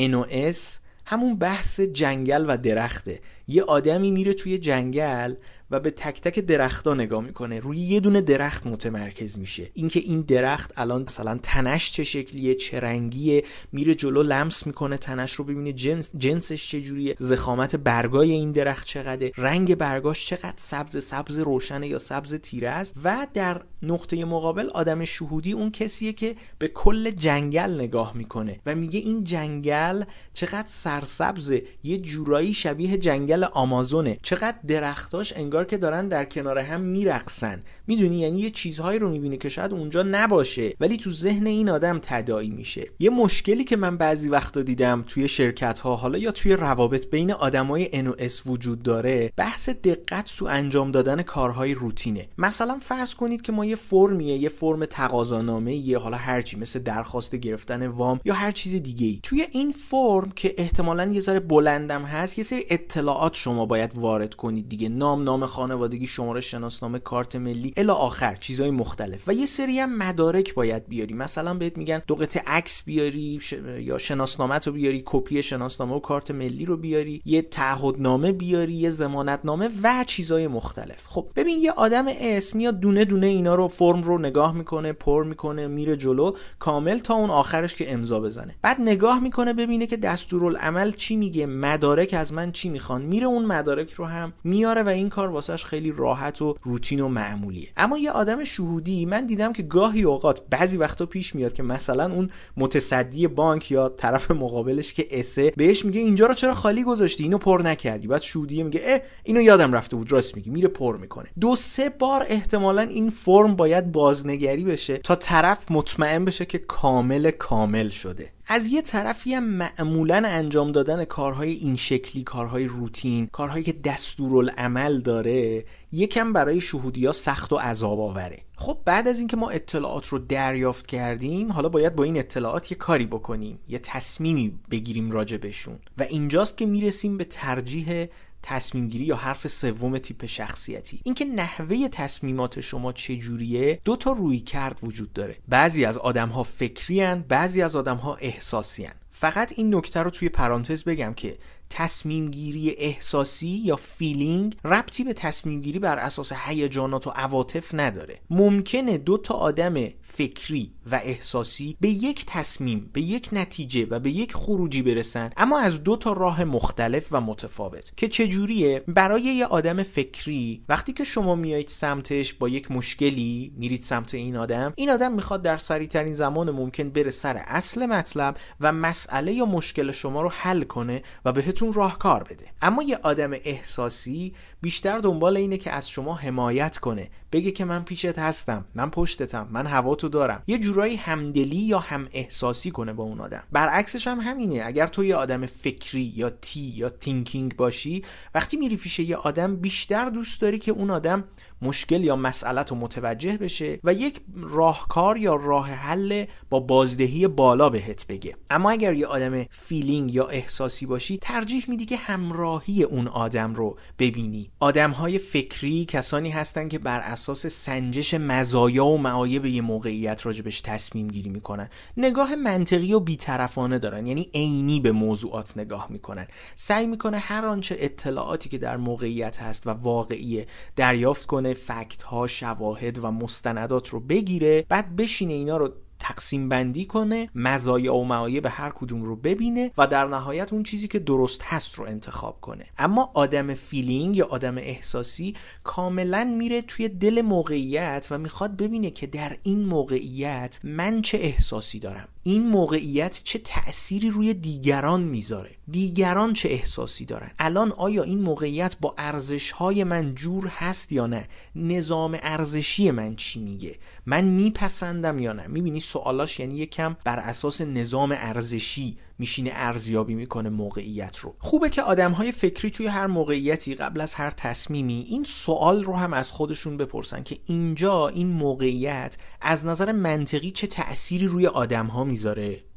همون 1.14 1.36
بحث 1.36 1.80
جنگل 1.80 2.46
و 2.48 2.58
درخته. 2.58 3.20
یه 3.48 3.64
آدمی 3.64 4.12
میره 4.12 4.34
توی 4.34 4.58
جنگل 4.58 5.36
و 5.74 5.80
به 5.80 5.92
تک 5.92 6.22
تک 6.22 6.40
درختها 6.40 6.94
نگاه 6.94 7.24
می‌کنه. 7.24 7.60
روی 7.60 7.78
یه 7.78 8.00
دونه 8.00 8.22
درخت 8.22 8.68
متمرکز 8.68 9.38
میشه. 9.38 9.70
اینکه 9.74 10.00
این 10.00 10.22
درخت 10.22 10.74
الان 10.78 11.04
مثلا 11.04 11.40
تنش 11.44 11.92
چه 11.92 12.04
شکلیه 12.04 12.56
چه 12.56 12.80
رنگیه 12.80 13.44
میره 13.72 13.96
جلو 13.96 14.24
لمس 14.24 14.68
می‌کنه 14.68 14.98
تنش 14.98 15.34
رو 15.34 15.44
ببینه 15.44 15.74
جنس 15.74 16.10
جنسش 16.18 16.68
چجوریه 16.68 17.16
زخامت 17.20 17.76
برگای 17.76 18.32
این 18.32 18.52
درخت 18.52 18.88
چقدره 18.88 19.32
رنگ 19.38 19.76
برگاش 19.76 20.26
چقدر 20.26 20.54
سبز 20.58 21.04
سبز 21.04 21.40
روشنه 21.40 21.88
یا 21.88 22.00
سبز 22.00 22.34
تیره 22.34 22.70
است. 22.70 22.96
و 23.04 23.28
در 23.34 23.62
نقطه 23.82 24.26
مقابل 24.26 24.70
آدم 24.70 25.06
شهودی 25.06 25.52
اون 25.52 25.72
کسیه 25.72 26.14
که 26.14 26.36
به 26.60 26.68
کل 26.68 27.10
جنگل 27.10 27.76
نگاه 27.80 28.18
می‌کنه 28.18 28.60
و 28.66 28.76
میگه 28.76 29.00
این 29.00 29.24
جنگل 29.24 30.04
چقدر 30.34 30.68
سرسبزه 30.68 31.64
یه 31.84 31.98
جورایی 31.98 32.54
شبیه 32.54 32.98
جنگل 32.98 33.44
آمازونه. 33.44 34.18
چقدر 34.22 34.58
درختاش 34.68 35.34
انگار 35.36 35.63
انگار 35.64 35.70
که 35.70 35.78
دارن 35.78 36.08
در 36.08 36.26
کنار 36.26 36.60
هم 36.60 36.82
میرقصن. 36.82 37.64
می‌دونی؟ 37.88 38.20
یعنی 38.20 38.40
یه 38.40 38.50
چیزهایی 38.50 39.00
رو 39.00 39.10
می‌بینی 39.10 39.38
که 39.38 39.50
شاید 39.50 39.72
اونجا 39.72 40.04
نباشه 40.04 40.74
ولی 40.80 40.98
تو 40.98 41.12
ذهن 41.12 41.48
این 41.48 41.70
آدم 41.70 42.00
تداعی 42.02 42.50
میشه. 42.50 42.86
یه 43.00 43.10
مشکلی 43.10 43.64
که 43.64 43.78
من 43.78 43.98
بعضی 43.98 44.30
وقتا 44.30 44.62
دیدم 44.62 45.04
توی 45.08 45.28
شرکت 45.28 45.80
ها 45.80 45.96
حالا 45.96 46.18
یا 46.18 46.32
توی 46.32 46.54
روابط 46.54 47.10
بین 47.10 47.32
آدمای 47.32 47.86
NOS 47.86 48.48
وجود 48.48 48.84
داره 48.84 49.32
بحث 49.38 49.70
دقت 49.70 50.34
تو 50.38 50.46
انجام 50.46 50.92
دادن 50.92 51.22
کارهای 51.22 51.74
روتینه. 51.74 52.28
مثلا 52.38 52.80
فرض 52.82 53.14
کنید 53.14 53.42
که 53.42 53.52
ما 53.52 53.66
یه 53.66 53.76
فرمیه 53.76 54.38
یه 54.38 54.50
فرم 54.50 54.86
تقاضانامه 54.86 55.76
یه 55.76 55.98
حالا 55.98 56.18
هرچی 56.18 56.58
مثل 56.58 56.80
درخواست 56.80 57.36
گرفتن 57.36 57.88
وام 57.88 58.20
یا 58.26 58.34
هر 58.34 58.52
چیز 58.52 58.84
دیگه 58.84 59.08
ای 59.08 59.20
توی 59.24 59.48
این 59.52 59.72
فرم 59.72 60.32
که 60.36 60.56
احتمالا 60.58 61.06
یه 61.06 61.22
ذره 61.22 61.40
بلندم 61.40 62.02
هست 62.02 62.38
یه 62.38 62.44
سری 62.44 62.66
اطلاعات 62.70 63.34
شما 63.34 63.66
باید 63.66 63.92
وارد 63.96 64.34
کنید 64.34 64.70
دیگه. 64.70 64.90
نام 64.90 65.24
نام 65.24 65.46
خانوادگی 65.54 66.08
شماره 66.08 66.42
شناسنامه 66.42 67.00
کارت 67.00 67.36
ملی 67.36 67.74
الی 67.78 67.90
آخر 67.90 68.36
چیزهای 68.36 68.72
مختلف. 68.72 69.28
و 69.28 69.34
یه 69.34 69.46
سری 69.46 69.80
هم 69.80 69.98
مدارک 69.98 70.54
باید 70.54 70.88
بیاری. 70.88 71.14
مثلا 71.14 71.54
بهت 71.54 71.78
میگن 71.78 72.02
دو 72.08 72.16
قطعه 72.16 72.44
عکس 72.48 72.84
بیاری 72.84 73.40
یا 73.80 73.98
شناسنامه 73.98 74.60
رو 74.66 74.72
بیاری 74.72 75.04
کپی 75.06 75.44
شناسنامه 75.44 75.96
و 75.96 76.00
کارت 76.00 76.32
ملی 76.32 76.66
رو 76.66 76.78
بیاری 76.78 77.22
یه 77.26 77.42
تعهدنامه 77.42 78.32
بیاری 78.32 78.74
یه 78.74 78.90
ضمانتنامه 78.90 79.70
و 79.84 80.04
چیزهای 80.08 80.48
مختلف. 80.48 81.08
خب 81.08 81.28
ببین 81.36 81.60
یه 81.60 81.72
آدم 81.72 82.06
اسم 82.08 82.60
یا 82.60 82.72
دونه 82.72 83.06
دونه 83.06 83.28
اینا 83.28 83.56
رو 83.56 83.68
فرم 83.68 84.02
رو 84.02 84.18
نگاه 84.18 84.54
می‌کنه 84.54 84.94
پر 84.94 85.24
می‌کنه 85.24 85.68
میره 85.68 85.98
جلو 85.98 86.32
کامل 86.60 86.98
تا 86.98 87.14
اون 87.14 87.30
آخرش 87.30 87.76
که 87.76 87.94
امضا 87.94 88.20
بزنه. 88.20 88.56
بعد 88.62 88.82
نگاه 88.82 89.20
می‌کنه 89.20 89.54
ببینه 89.54 89.88
که 89.88 89.98
دستورالعمل 89.98 90.92
چی 90.92 91.16
میگه 91.16 91.46
مدارک 91.46 92.14
از 92.14 92.34
من 92.34 92.52
چی 92.52 92.70
می‌خوان. 92.70 93.02
میره 93.02 93.26
اون 93.26 93.46
مدارک 93.46 93.94
رو 93.94 94.06
هم 94.06 94.34
میاره 94.44 94.84
و 94.84 94.90
این 94.90 95.10
کار 95.10 95.33
واسش 95.34 95.66
خیلی 95.66 95.92
راحت 95.92 96.42
و 96.42 96.56
روتین 96.64 97.00
و 97.00 97.08
معمولیه. 97.08 97.68
اما 97.78 97.98
یه 97.98 98.12
آدم 98.12 98.44
شهودی 98.44 99.06
من 99.06 99.26
دیدم 99.26 99.54
که 99.54 99.64
گاهی 99.64 100.04
اوقات 100.04 100.42
بعضی 100.50 100.78
وقتا 100.78 101.06
پیش 101.06 101.36
میاد 101.36 101.54
که 101.54 101.64
مثلا 101.64 102.14
اون 102.14 102.30
متصدی 102.58 103.28
بانک 103.28 103.72
یا 103.72 103.90
طرف 103.90 104.32
مقابلش 104.32 104.94
که 104.94 105.08
اسه 105.12 105.54
بهش 105.58 105.86
میگه 105.86 106.02
اینجا 106.02 106.26
رو 106.26 106.34
چرا 106.34 106.54
خالی 106.54 106.84
گذاشتی؟ 106.84 107.24
اینو 107.24 107.38
پر 107.38 107.62
نکردی. 107.64 108.08
بعد 108.08 108.22
شهودی 108.22 108.64
میگه 108.64 108.82
اه 108.84 109.00
اینو 109.24 109.42
یادم 109.42 109.74
رفته 109.74 109.96
بود. 109.96 110.12
راست 110.12 110.36
میگی. 110.36 110.50
میره 110.50 110.68
پر 110.68 110.98
می‌کنه. 110.98 111.30
دو 111.40 111.56
سه 111.56 111.90
بار 111.90 112.26
احتمالا 112.30 112.82
این 112.82 113.10
فرم 113.10 113.56
باید 113.56 113.92
بازنگری 113.92 114.64
بشه 114.64 114.98
تا 114.98 115.16
طرف 115.16 115.72
مطمئن 115.72 116.26
بشه 116.26 116.46
که 116.46 116.58
کامل 116.58 117.32
کامل 117.32 117.90
شده. 117.90 118.32
از 118.48 118.68
یه 118.68 118.82
طرفی 118.82 119.34
هم 119.34 119.44
معمولا 119.44 120.24
انجام 120.26 120.72
دادن 120.72 121.06
کارهای 121.06 121.52
این 121.52 121.76
شکلی 121.76 122.24
کارهای 122.24 122.66
روتین 122.66 123.28
کارهایی 123.28 123.64
که 123.64 123.74
دستورالعمل 123.74 125.00
داره 125.00 125.66
یکم 125.92 126.34
برای 126.34 126.62
شهودی 126.62 127.06
ها 127.06 127.12
سخت 127.12 127.54
و 127.54 127.58
عذاب 127.58 128.00
آوره. 128.00 128.42
خب 128.56 128.78
بعد 128.86 129.08
از 129.08 129.20
اینکه 129.20 129.38
ما 129.38 129.50
اطلاعات 129.50 130.08
رو 130.08 130.20
دریافت 130.20 130.88
کردیم 130.88 131.52
حالا 131.52 131.70
باید 131.70 131.96
با 131.96 132.04
این 132.04 132.18
اطلاعات 132.18 132.72
یه 132.72 132.78
کاری 132.78 133.06
بکنیم 133.06 133.60
یه 133.68 133.80
تصمیمی 133.80 134.60
بگیریم 134.72 135.12
راجع 135.12 135.38
بهشون. 135.38 135.80
و 135.98 136.04
اینجاست 136.04 136.58
که 136.58 136.66
می‌رسیم 136.66 137.18
به 137.18 137.24
ترجیح 137.24 138.08
تصمیم 138.44 138.88
گیری 138.88 139.06
یا 139.06 139.16
حرف 139.16 139.48
سوم 139.48 139.98
تیپ 139.98 140.26
شخصیتی. 140.26 141.00
اینکه 141.04 141.26
نحوه 141.26 141.88
تصمیمات 141.88 142.60
شما 142.60 142.92
چجوریه 142.92 143.80
دو 143.86 143.96
تا 143.96 144.12
روی 144.12 144.40
کرد 144.40 144.80
وجود 144.84 145.14
داره. 145.14 145.38
بعضی 145.48 145.86
از 145.86 145.98
آدم 145.98 146.30
ها 146.30 146.44
فکری 146.44 147.16
بعضی 147.16 147.62
از 147.62 147.76
آدم 147.76 147.98
ها 147.98 148.16
احساسی 148.16 148.90
فقط 149.16 149.54
این 149.56 149.76
نکته 149.76 150.00
رو 150.00 150.10
توی 150.10 150.30
پرانتز 150.30 150.84
بگم 150.84 151.14
که 151.14 151.38
تصمیم 151.70 152.32
گیری 152.32 152.76
احساسی 152.78 153.48
یا 153.48 153.76
feeling 153.76 154.58
ربطی 154.66 155.04
به 155.04 155.14
تصمیم 155.14 155.62
گیری 155.62 155.80
بر 155.80 155.98
اساس 155.98 156.32
هیجانات 156.46 157.08
و 157.08 157.10
عواطف 157.10 157.74
نداره. 157.74 158.20
ممکنه 158.30 158.98
دو 158.98 159.18
تا 159.18 159.34
آدم 159.34 159.74
فکری 160.02 160.74
و 160.92 161.02
احساسی 161.04 161.78
به 161.82 161.90
یک 161.90 162.26
تصمیم 162.28 162.90
به 162.94 163.02
یک 163.02 163.30
نتیجه 163.32 163.88
و 163.90 164.00
به 164.00 164.12
یک 164.12 164.34
خروجی 164.34 164.82
برسن 164.82 165.30
اما 165.38 165.60
از 165.60 165.84
دو 165.84 165.96
تا 165.96 166.14
راه 166.14 166.44
مختلف 166.44 167.08
و 167.12 167.22
متفاوت 167.22 167.92
که 167.98 168.08
چجوریه؟ 168.08 168.84
برای 168.88 169.22
یه 169.22 169.46
آدم 169.46 169.84
فکری 169.84 170.64
وقتی 170.70 170.94
که 170.94 171.04
شما 171.04 171.36
میایید 171.36 171.68
سمتش 171.68 172.34
با 172.34 172.50
یک 172.50 172.72
مشکلی 172.72 173.54
میرید 173.58 173.82
سمت 173.82 174.14
این 174.14 174.38
آدم 174.38 174.74
این 174.76 174.90
آدم 174.90 175.14
می‌خواد 175.14 175.42
در 175.42 175.58
سریع 175.58 175.88
ترین 175.88 176.14
زمان 176.14 176.52
ممکن 176.52 176.90
بره 176.90 177.12
سر 177.12 177.38
اصل 177.48 177.86
مطلب 177.86 178.38
و 178.60 178.72
مسئله 178.72 179.13
یا 179.22 179.46
مشکل 179.46 179.92
شما 179.92 180.22
رو 180.22 180.30
حل 180.30 180.64
کنه 180.64 181.04
و 181.26 181.32
بهتون 181.32 181.74
راهکار 181.74 182.24
بده. 182.24 182.46
اما 182.62 182.84
یه 182.84 183.00
آدم 183.04 183.32
احساسی 183.34 184.34
بیشتر 184.62 185.00
دنبال 185.00 185.38
اینه 185.38 185.58
که 185.58 185.72
از 185.72 185.90
شما 185.90 186.16
حمایت 186.16 186.78
کنه. 186.78 187.10
بگه 187.32 187.52
که 187.52 187.66
من 187.66 187.84
پیشت 187.84 188.20
هستم 188.20 188.66
من 188.76 188.90
پشتتم 188.90 189.48
من 189.52 189.68
هواتو 189.68 190.10
دارم. 190.10 190.44
یه 190.48 190.58
جورایی 190.58 190.96
همدلی 190.96 191.56
یا 191.56 191.80
هم 191.80 192.08
احساسی 192.12 192.72
کنه 192.72 192.94
با 192.94 193.04
اون 193.04 193.22
آدم. 193.22 193.44
برعکسش 193.52 194.08
هم 194.08 194.20
همینه. 194.20 194.62
اگر 194.66 194.88
تو 194.88 195.04
یه 195.04 195.16
آدم 195.16 195.46
فکری 195.46 196.14
یا 196.16 196.30
T 196.30 196.60
یا 196.60 196.90
thinking 196.90 197.56
باشی 197.56 198.04
وقتی 198.36 198.58
میری 198.58 198.78
پیش 198.78 199.00
یه 199.00 199.16
آدم 199.16 199.56
بیشتر 199.56 200.10
دوست 200.10 200.42
داری 200.42 200.60
که 200.60 200.72
اون 200.72 200.90
آدم 200.90 201.24
مشکل 201.64 202.04
یا 202.04 202.16
مسئلت 202.16 202.72
رو 202.72 202.78
متوجه 202.78 203.38
بشه 203.38 203.80
و 203.84 203.94
یک 203.94 204.22
راهکار 204.42 205.18
یا 205.18 205.36
راه 205.36 205.70
حل 205.70 206.26
با 206.50 206.60
بازدهی 206.60 207.28
بالا 207.28 207.70
بهت 207.70 208.08
بگه. 208.08 208.36
اما 208.50 208.72
اگر 208.72 208.94
یه 208.94 209.08
آدم 209.08 209.46
feeling 209.50 210.16
یا 210.16 210.28
احساسی 210.28 210.86
باشی 210.86 211.18
ترجیح 211.18 211.66
میدی 211.68 211.86
که 211.86 211.98
همراهی 211.98 212.84
اون 212.84 213.08
آدم 213.08 213.54
رو 213.54 213.78
ببینی. 214.00 214.52
آدم 214.60 214.92
های 214.92 215.18
فکری 215.18 215.86
کسانی 215.86 216.30
هستن 216.30 216.68
که 216.68 216.80
بر 216.80 217.00
اساس 217.00 217.48
سنجش 217.48 218.14
مزایا 218.14 218.86
و 218.86 218.98
معایب 218.98 219.46
یه 219.46 219.62
موقعیت 219.62 220.26
راجبش 220.26 220.62
تصمیم 220.62 221.08
گیری 221.08 221.30
می‌کنن. 221.30 221.70
نگاه 221.98 222.36
منطقی 222.36 222.94
و 222.94 223.00
بیطرفانه 223.00 223.80
دارن 223.80 224.08
یعنی 224.08 224.30
عینی 224.34 224.80
به 224.80 224.92
موضوعات 224.92 225.58
نگاه 225.58 225.88
می‌کنن. 225.90 226.28
سعی 226.56 226.86
می‌کنه 226.86 227.18
هر 227.18 227.46
آنچه 227.46 227.76
اطلاعاتی 227.80 228.50
که 228.50 228.58
در 228.58 228.78
موقعیت 228.78 229.42
هست 229.42 229.68
و 229.68 229.70
واقعیه 229.70 230.48
دریافت 230.76 231.26
کنه 231.26 231.53
fact 231.54 232.04
ها 232.04 232.28
شواهد 232.28 233.04
و 233.04 233.12
مستندات 233.12 233.90
رو 233.90 234.00
بگیره 234.00 234.66
بعد 234.70 234.96
بشینه 234.96 235.34
اینا 235.34 235.58
رو 235.58 235.74
تقسیم 236.04 236.50
بندی 236.50 236.86
کنه 236.86 237.30
مزایا 237.36 237.96
و 237.96 238.06
معایب 238.06 238.48
هر 238.50 238.70
کدوم 238.70 239.04
رو 239.04 239.16
ببینه 239.16 239.72
و 239.78 239.88
در 239.88 240.06
نهایت 240.06 240.54
اون 240.54 240.64
چیزی 240.64 240.88
که 240.88 241.00
درست 241.00 241.42
هست 241.44 241.76
رو 241.76 241.86
انتخاب 241.86 242.42
کنه. 242.42 242.66
اما 242.78 243.12
آدم 243.14 243.54
feeling 243.54 244.18
یا 244.18 244.26
آدم 244.26 244.58
احساسی 244.58 245.36
کاملا 245.64 246.36
میره 246.38 246.62
توی 246.62 246.90
دل 246.90 247.22
موقعیت 247.22 248.08
و 248.12 248.18
می‌خواد 248.18 248.58
ببینه 248.58 248.90
که 248.90 249.08
در 249.08 249.38
این 249.44 249.66
موقعیت 249.66 250.60
من 250.64 251.02
چه 251.02 251.18
احساسی 251.18 251.80
دارم. 251.80 252.08
این 252.24 252.48
موقعیت 252.48 253.22
چه 253.24 253.40
تأثیری 253.40 254.10
روی 254.10 254.34
دیگران 254.34 255.02
می‌ذاره. 255.02 255.52
دیگران 255.72 256.34
چه 256.34 256.50
احساسی 256.50 257.06
دارن؟ 257.06 257.32
الان 257.40 257.72
آیا 257.72 258.04
این 258.04 258.20
موقعیت 258.20 258.76
با 258.82 258.96
ارزش 258.98 259.52
های 259.52 259.84
من 259.84 260.16
جور 260.16 260.48
هست 260.48 260.92
یا 260.92 261.08
نه؟ 261.08 261.28
نظام 261.56 262.18
ارزشی 262.22 262.92
من 262.92 263.16
چی 263.16 263.40
میگه؟ 263.40 263.76
من 264.06 264.24
میپسندم 264.24 265.20
یا 265.20 265.34
نه؟ 265.34 265.48
می‌بینی 265.48 265.80
سوالاش 265.80 266.40
یعنی 266.40 266.56
یکم 266.56 266.98
بر 267.06 267.20
اساس 267.20 267.62
نظام 267.62 268.12
ارزشی 268.12 268.98
میشینه 269.20 269.52
ارزیابی 269.54 270.16
می‌کنه 270.16 270.50
موقعیت 270.50 271.18
رو. 271.18 271.36
خوبه 271.40 271.70
که 271.70 271.82
آدم 271.82 272.12
های 272.12 272.32
فکری 272.32 272.72
توی 272.72 272.88
هر 272.88 273.08
موقعیتی 273.08 273.76
قبل 273.76 274.02
از 274.02 274.14
هر 274.14 274.32
تصمیمی 274.32 275.06
این 275.10 275.24
سوال 275.24 275.84
رو 275.84 275.96
هم 275.96 276.14
از 276.14 276.32
خودشون 276.32 276.78
بپرسن 276.78 277.24
که 277.24 277.38
اینجا 277.46 278.08
این 278.08 278.28
موقعیت 278.28 279.18
از 279.42 279.66
نظر 279.66 279.92
منطقی 279.92 280.52
چه 280.52 280.68
تأثیری 280.68 281.28
روی 281.28 281.48
آدم 281.48 281.86
ها 281.88 282.04
می‌ذاره؟ 282.04 282.73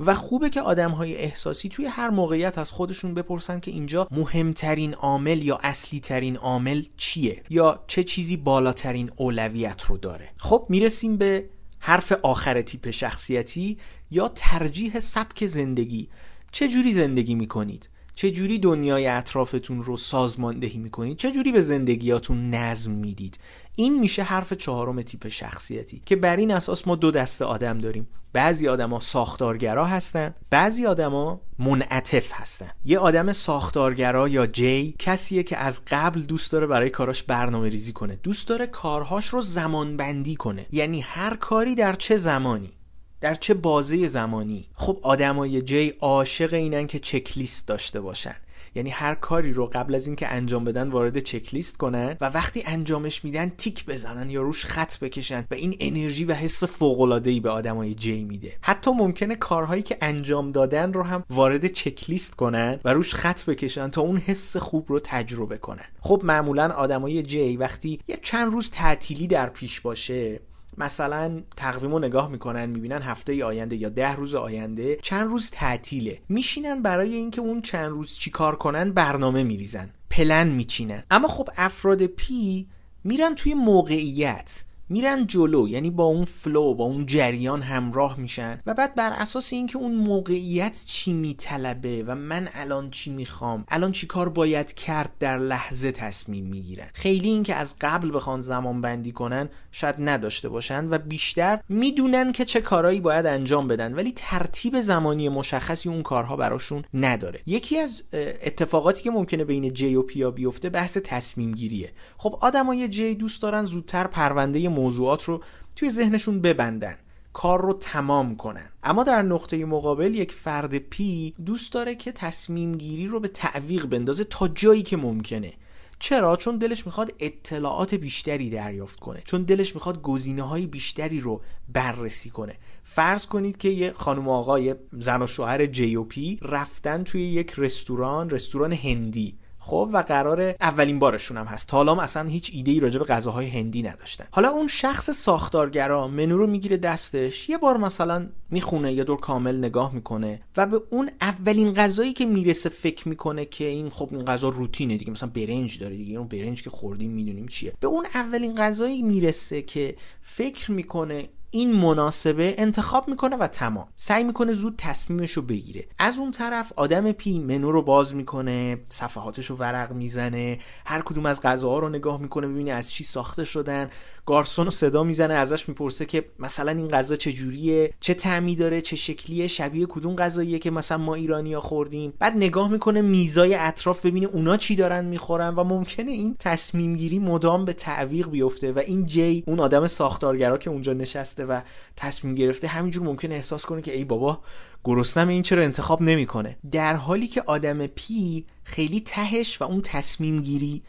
و 0.00 0.14
خوبه 0.14 0.50
که 0.50 0.60
آدم 0.60 0.90
های 0.90 1.16
احساسی 1.16 1.68
توی 1.68 1.84
هر 1.86 2.10
موقعیت 2.10 2.58
از 2.58 2.70
خودشون 2.70 3.14
بپرسن 3.14 3.60
که 3.60 3.70
اینجا 3.70 4.08
مهمترین 4.10 4.94
عامل 4.94 5.42
یا 5.42 5.58
اصلی 5.62 6.00
ترین 6.00 6.36
عامل 6.36 6.82
چیه 6.96 7.42
یا 7.50 7.84
چه 7.86 8.04
چیزی 8.04 8.36
بالاترین 8.36 9.10
اولویت 9.16 9.82
رو 9.82 9.96
داره. 9.96 10.30
خب 10.38 10.66
می‌رسیم 10.68 11.16
به 11.16 11.48
حرف 11.78 12.12
آخر 12.12 12.62
تیپ 12.62 12.90
شخصیتی 12.90 13.78
یا 14.10 14.28
ترجیح 14.34 15.00
سبک 15.00 15.46
زندگی. 15.46 16.08
چه 16.52 16.68
جوری 16.68 16.92
زندگی 16.92 17.34
می‌کنید؟ 17.34 17.88
چه 18.14 18.30
جوری 18.30 18.58
دنیای 18.58 19.06
اطرافتون 19.06 19.82
رو 19.82 19.96
سازماندهی 19.96 20.78
می‌کنید؟ 20.78 21.16
چه 21.16 21.32
جوری 21.32 21.52
به 21.52 21.60
زندگیاتون 21.60 22.50
نظم 22.50 22.92
می‌دید؟ 22.92 23.38
این 23.76 24.00
میشه 24.00 24.22
حرف 24.22 24.52
چهارم 24.52 25.02
تیپ 25.02 25.28
شخصیتی 25.28 26.02
که 26.06 26.16
بر 26.16 26.36
این 26.36 26.50
اساس 26.50 26.86
ما 26.86 26.96
دو 26.96 27.10
دسته 27.10 27.44
آدم 27.44 27.78
داریم. 27.78 28.08
بعضی 28.32 28.68
آدما 28.68 29.00
ساختارگرا 29.00 29.86
هستن 29.86 30.34
بعضی 30.50 30.86
آدما 30.86 31.40
منعطف 31.58 32.32
هستن. 32.32 32.70
یه 32.84 32.98
آدم 32.98 33.32
ساختارگرا 33.32 34.28
یا 34.28 34.46
جی 34.46 34.94
کسیه 34.98 35.42
که 35.42 35.56
از 35.56 35.82
قبل 35.90 36.20
دوست 36.20 36.52
داره 36.52 36.66
برای 36.66 36.90
کاراش 36.90 37.22
برنامه 37.22 37.68
ریزی 37.68 37.92
کنه. 37.92 38.16
دوست 38.22 38.48
داره 38.48 38.66
کارهاش 38.66 39.26
رو 39.26 39.42
زمان 39.42 39.96
بندی 39.96 40.34
کنه. 40.34 40.66
یعنی 40.72 41.00
هر 41.00 41.36
کاری 41.36 41.74
در 41.74 41.92
چه 41.92 42.16
زمانی 42.16 42.72
در 43.20 43.34
چه 43.34 43.54
بازه 43.54 44.06
زمانی. 44.06 44.68
خب 44.74 44.98
آدمای 45.02 45.62
جی 45.62 45.92
عاشق 46.00 46.54
اینن 46.54 46.86
که 46.86 46.98
چکلیست 46.98 47.68
داشته 47.68 48.00
باشن. 48.00 48.34
یعنی 48.74 48.90
هر 48.90 49.14
کاری 49.14 49.52
رو 49.52 49.66
قبل 49.66 49.94
از 49.94 50.06
اینکه 50.06 50.28
انجام 50.28 50.64
بدن 50.64 50.88
وارد 50.88 51.18
چک 51.18 51.54
لیست 51.54 51.76
کنن 51.76 52.16
و 52.20 52.24
وقتی 52.24 52.62
انجامش 52.66 53.24
میدن 53.24 53.48
تیک 53.48 53.86
بزنن 53.86 54.30
یا 54.30 54.42
روش 54.42 54.64
خط 54.64 54.98
بکشن 54.98 55.44
و 55.50 55.54
این 55.54 55.76
انرژی 55.80 56.24
و 56.24 56.32
حس 56.32 56.64
فوق 56.64 57.00
العاده 57.00 57.30
ای 57.30 57.40
به 57.40 57.50
آدمای 57.50 57.94
جی 57.94 58.24
میده. 58.24 58.52
حتی 58.60 58.90
ممکنه 58.90 59.36
کارهایی 59.36 59.82
که 59.82 59.98
انجام 60.00 60.52
دادن 60.52 60.92
رو 60.92 61.02
هم 61.02 61.24
وارد 61.30 61.66
چک 61.66 62.10
لیست 62.10 62.34
کنن 62.34 62.80
و 62.84 62.92
روش 62.92 63.14
خط 63.14 63.44
بکشن 63.44 63.88
تا 63.88 64.00
اون 64.00 64.16
حس 64.16 64.56
خوب 64.56 64.84
رو 64.88 65.00
تجربه 65.00 65.58
کنن. 65.58 65.86
خب 66.00 66.20
معمولا 66.24 66.68
آدمای 66.68 67.22
جی 67.22 67.56
وقتی 67.56 68.00
یه 68.08 68.18
چند 68.22 68.52
روز 68.52 68.70
تعطیلی 68.70 69.26
در 69.26 69.48
پیش 69.48 69.80
باشه 69.80 70.40
مثلا 70.78 71.42
تقویم 71.56 71.92
رو 71.92 71.98
نگاه 71.98 72.28
می‌کنن 72.28 72.66
می‌بینن 72.66 73.02
هفته 73.02 73.44
آینده 73.44 73.76
یا 73.76 73.88
ده 73.88 74.16
روز 74.16 74.34
آینده 74.34 74.98
چند 75.02 75.28
روز 75.28 75.50
تعطیله. 75.50 76.20
میشینن 76.28 76.82
برای 76.82 77.14
اینکه 77.14 77.40
اون 77.40 77.62
چند 77.62 77.90
روز 77.90 78.14
چیکار 78.18 78.56
کنن؟ 78.56 78.92
برنامه 78.92 79.44
میریزن 79.44 79.90
پلن 80.10 80.48
میچینن. 80.48 81.02
اما 81.10 81.28
خب 81.28 81.48
افراد 81.56 82.06
P 82.06 82.68
میرن 83.04 83.34
توی 83.34 83.54
موقعیت. 83.54 84.64
میرن 84.88 85.26
جلو 85.26 85.68
یعنی 85.68 85.90
با 85.90 86.04
اون 86.04 86.24
flow 86.24 86.74
با 86.74 86.84
اون 86.84 87.06
جریان 87.06 87.62
همراه 87.62 88.20
میشن 88.20 88.60
و 88.66 88.74
بعد 88.74 88.94
بر 88.94 89.12
اساس 89.12 89.52
اینکه 89.52 89.78
اون 89.78 89.94
موقعیت 89.94 90.82
چی 90.86 91.12
میطلبه 91.12 92.04
و 92.06 92.14
من 92.14 92.48
الان 92.54 92.90
چی 92.90 93.10
می‌خوام 93.10 93.64
الان 93.68 93.92
چی 93.92 94.06
کار 94.06 94.28
باید 94.28 94.72
کرد 94.72 95.12
در 95.18 95.38
لحظه 95.38 95.92
تصمیم 95.92 96.44
می‌گیرن. 96.44 96.88
خیلی 96.94 97.28
اینکه 97.28 97.54
از 97.54 97.76
قبل 97.80 98.14
بخوان 98.14 98.40
زمان 98.40 98.80
بندی 98.80 99.12
کنن 99.12 99.48
شاید 99.70 99.94
نداشته 99.98 100.48
باشن 100.48 100.88
و 100.88 100.98
بیشتر 100.98 101.60
می‌دونن 101.68 102.32
که 102.32 102.44
چه 102.44 102.60
کارهایی 102.60 103.00
باید 103.00 103.26
انجام 103.26 103.68
بدن 103.68 103.94
ولی 103.94 104.12
ترتیب 104.16 104.80
زمانی 104.80 105.28
مشخصی 105.28 105.88
اون 105.88 106.02
کارها 106.02 106.36
براشون 106.36 106.84
نداره. 106.94 107.40
یکی 107.46 107.78
از 107.78 108.02
اتفاقاتی 108.12 109.02
که 109.02 109.10
ممکنه 109.10 109.44
بین 109.44 109.72
J 109.72 109.94
و 109.94 110.02
P 110.02 110.16
ا 110.16 110.30
بیفته 110.30 110.70
بحث 110.70 110.98
تصمیم 111.04 111.52
گیریه 111.52 111.92
خب 112.16 112.38
آدمای 112.40 112.88
جی 112.88 113.14
دوست 113.14 113.42
دارن 113.42 113.64
زودتر 113.64 114.06
پرونده 114.06 114.68
موضوعات 114.74 115.24
رو 115.24 115.40
توی 115.76 115.90
ذهنشون 115.90 116.40
ببندن 116.40 116.96
کار 117.32 117.62
رو 117.62 117.72
تمام 117.72 118.36
کنن. 118.36 118.70
اما 118.82 119.04
در 119.04 119.22
نقطه 119.22 119.64
مقابل 119.64 120.14
یک 120.14 120.32
فرد 120.32 120.78
پی 120.78 121.34
دوست 121.44 121.72
داره 121.72 121.94
که 121.94 122.12
تصمیم 122.12 122.72
گیری 122.72 123.06
رو 123.06 123.20
به 123.20 123.28
تعویق 123.28 123.86
بندازه 123.86 124.24
تا 124.24 124.48
جایی 124.48 124.82
که 124.82 124.96
ممکنه. 124.96 125.52
چرا؟ 125.98 126.36
چون 126.36 126.56
دلش 126.56 126.86
می‌خواد 126.86 127.14
اطلاعات 127.18 127.94
بیشتری 127.94 128.50
دریافت 128.50 129.00
کنه. 129.00 129.22
چون 129.24 129.42
دلش 129.42 129.74
می‌خواد 129.74 130.02
گزینه 130.02 130.42
های 130.42 130.66
بیشتری 130.66 131.20
رو 131.20 131.40
بررسی 131.72 132.30
کنه. 132.30 132.58
فرض 132.82 133.26
کنید 133.26 133.56
که 133.56 133.68
یه 133.68 133.92
خانم 133.92 134.28
آقای 134.28 134.74
زن 134.92 135.22
و 135.22 135.26
شوهر 135.26 135.66
جی 135.66 135.96
و 135.96 136.04
پی 136.04 136.38
رفتن 136.42 137.04
توی 137.04 137.22
یک 137.22 137.52
رستوران 137.56 138.30
رستوران 138.30 138.72
هندی. 138.72 139.38
خب 139.66 139.90
و 139.92 139.98
قرار 139.98 140.54
اولین 140.60 140.98
بارشون 140.98 141.36
هم 141.36 141.46
هست. 141.46 141.74
حالا 141.74 141.94
اصلا 141.94 142.28
هیچ 142.28 142.50
ایده 142.54 142.72
ای 142.72 142.80
راجع 142.80 142.98
به 142.98 143.04
غذاهای 143.04 143.48
هندی 143.48 143.82
نداشتن. 143.82 144.24
حالا 144.30 144.48
اون 144.48 144.68
شخص 144.68 145.10
ساختارگرا 145.10 146.08
منو 146.08 146.36
رو 146.36 146.46
می‌گیره 146.46 146.76
دستش 146.76 147.48
یه 147.48 147.58
بار 147.58 147.76
مثلا 147.76 148.26
می‌خونه 148.50 148.92
یه 148.92 149.04
دور 149.04 149.20
کامل 149.20 149.58
نگاه 149.58 149.94
می‌کنه 149.94 150.40
و 150.56 150.66
به 150.66 150.80
اون 150.90 151.10
اولین 151.20 151.74
غذایی 151.74 152.12
که 152.12 152.26
می‌رسه 152.26 152.68
فکر 152.68 153.08
می‌کنه 153.08 153.44
که 153.44 153.64
این 153.64 153.90
خب 153.90 154.08
این 154.10 154.24
غذا 154.24 154.48
روتینه 154.48 154.96
دیگه 154.96 155.10
مثلا 155.10 155.30
برنج 155.34 155.78
داره 155.78 155.96
دیگه 155.96 156.18
اون 156.18 156.28
برنج 156.28 156.62
که 156.62 156.70
خوردیم 156.70 157.10
می‌دونیم 157.10 157.48
چیه. 157.48 157.72
به 157.80 157.86
اون 157.86 158.06
اولین 158.14 158.54
غذایی 158.54 159.02
می‌رسه 159.02 159.62
که 159.62 159.96
فکر 160.20 160.70
می‌کنه 160.70 161.28
این 161.54 161.72
مناسبه 161.72 162.54
انتخاب 162.58 163.08
می‌کنه 163.08 163.36
و 163.36 163.46
تمام. 163.46 163.88
سعی 163.96 164.24
می‌کنه 164.24 164.52
زود 164.52 164.74
تصمیمش 164.78 165.32
رو 165.32 165.42
بگیره. 165.42 165.86
از 165.98 166.18
اون 166.18 166.30
طرف 166.30 166.72
آدم 166.76 167.12
پی 167.12 167.38
منو 167.38 167.72
رو 167.72 167.82
باز 167.82 168.14
می‌کنه 168.14 168.80
صفحاتش 168.88 169.46
رو 169.46 169.56
ورق 169.56 169.92
می‌زنه 169.92 170.58
هر 170.86 171.02
کدوم 171.02 171.26
از 171.26 171.42
غذاها 171.42 171.78
رو 171.78 171.88
نگاه 171.88 172.20
می‌کنه 172.20 172.46
ببینه 172.46 172.70
از 172.70 172.90
چی 172.90 173.04
ساخته 173.04 173.44
شدن. 173.44 173.90
گارسون 174.26 174.64
رو 174.64 174.70
صدا 174.70 175.02
می‌زنه 175.02 175.34
ازش 175.34 175.68
می‌پرسه 175.68 176.06
که 176.06 176.24
مثلا 176.38 176.70
این 176.70 176.88
غذا 176.88 177.16
چه 177.16 177.32
جوریه؟ 177.32 177.94
چه 178.00 178.14
طعمی 178.14 178.54
داره؟ 178.54 178.80
چه 178.80 178.96
شکلیه؟ 178.96 179.46
شبیه 179.46 179.86
کدوم 179.86 180.14
غذاییه 180.14 180.58
که 180.58 180.70
مثلا 180.70 180.98
ما 180.98 181.14
ایرانیا 181.14 181.60
خوردیم؟ 181.60 182.12
بعد 182.18 182.36
نگاه 182.36 182.68
می‌کنه 182.68 183.00
میزای 183.00 183.54
اطراف 183.54 184.06
ببینه 184.06 184.26
اونا 184.26 184.56
چی 184.56 184.76
دارن 184.76 185.04
می‌خورن 185.04 185.54
و 185.54 185.64
ممکنه 185.64 186.10
این 186.10 186.36
تصمیم 186.38 186.96
گیری 186.96 187.18
مدام 187.18 187.64
به 187.64 187.72
تعویق 187.72 188.30
بیفته 188.30 188.72
و 188.72 188.78
این 188.78 189.06
جی 189.06 189.44
اون 189.46 189.60
آدم 189.60 189.86
ساختارگرا 189.86 190.58
که 190.58 190.70
اونجا 190.70 190.92
نشسته 190.92 191.44
و 191.44 191.60
تصمیم 191.96 192.34
گرفته 192.34 192.68
همینجور 192.68 193.04
ممکنه 193.04 193.34
احساس 193.34 193.66
کنه 193.66 193.82
که 193.82 193.96
ای 193.96 194.04
بابا 194.04 194.40
گرسنم 194.84 195.28
این 195.28 195.42
چرا 195.42 195.62
انتخاب 195.62 196.02
نمی‌کنه. 196.02 196.56
در 196.70 196.96
حالی 196.96 197.26
که 197.26 197.42
آدم 197.46 197.86
پی 197.86 198.46
خیلی 198.64 199.00
تهش 199.00 199.60
و 199.60 199.64
اون 199.64 199.80
تصمیم 199.80 200.42
گیری 200.42 200.82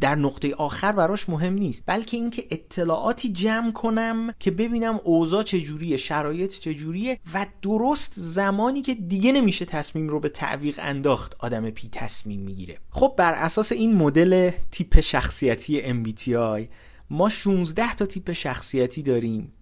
در 0.00 0.14
نقطه 0.14 0.54
آخر 0.54 0.92
براش 0.92 1.28
مهم 1.28 1.54
نیست 1.54 1.82
بلکه 1.86 2.16
اینکه 2.16 2.46
اطلاعاتی 2.50 3.28
جمع 3.28 3.72
کنم 3.72 4.34
که 4.38 4.50
ببینم 4.50 5.00
اوضاع 5.04 5.42
چجوریه 5.42 5.96
شرایط 5.96 6.52
چجوریه 6.52 7.18
و 7.34 7.46
درست 7.62 8.12
زمانی 8.16 8.82
که 8.82 8.94
دیگه 8.94 9.32
نمیشه 9.32 9.64
تصمیم 9.64 10.08
رو 10.08 10.20
به 10.20 10.28
تعویق 10.28 10.80
انداخت 10.82 11.36
آدم 11.38 11.70
پی 11.70 11.88
تصمیم 11.92 12.40
می‌گیره. 12.40 12.78
خب 12.90 13.14
بر 13.16 13.34
اساس 13.34 13.72
این 13.72 13.96
مدل 13.96 14.50
تیپ 14.70 15.00
شخصیتی 15.00 16.02
MBTI 16.04 16.68
ما 17.10 17.28
16 17.28 17.94
تا 17.94 18.06
تیپ 18.06 18.32
شخصیتی 18.32 19.02
داریم 19.02 19.52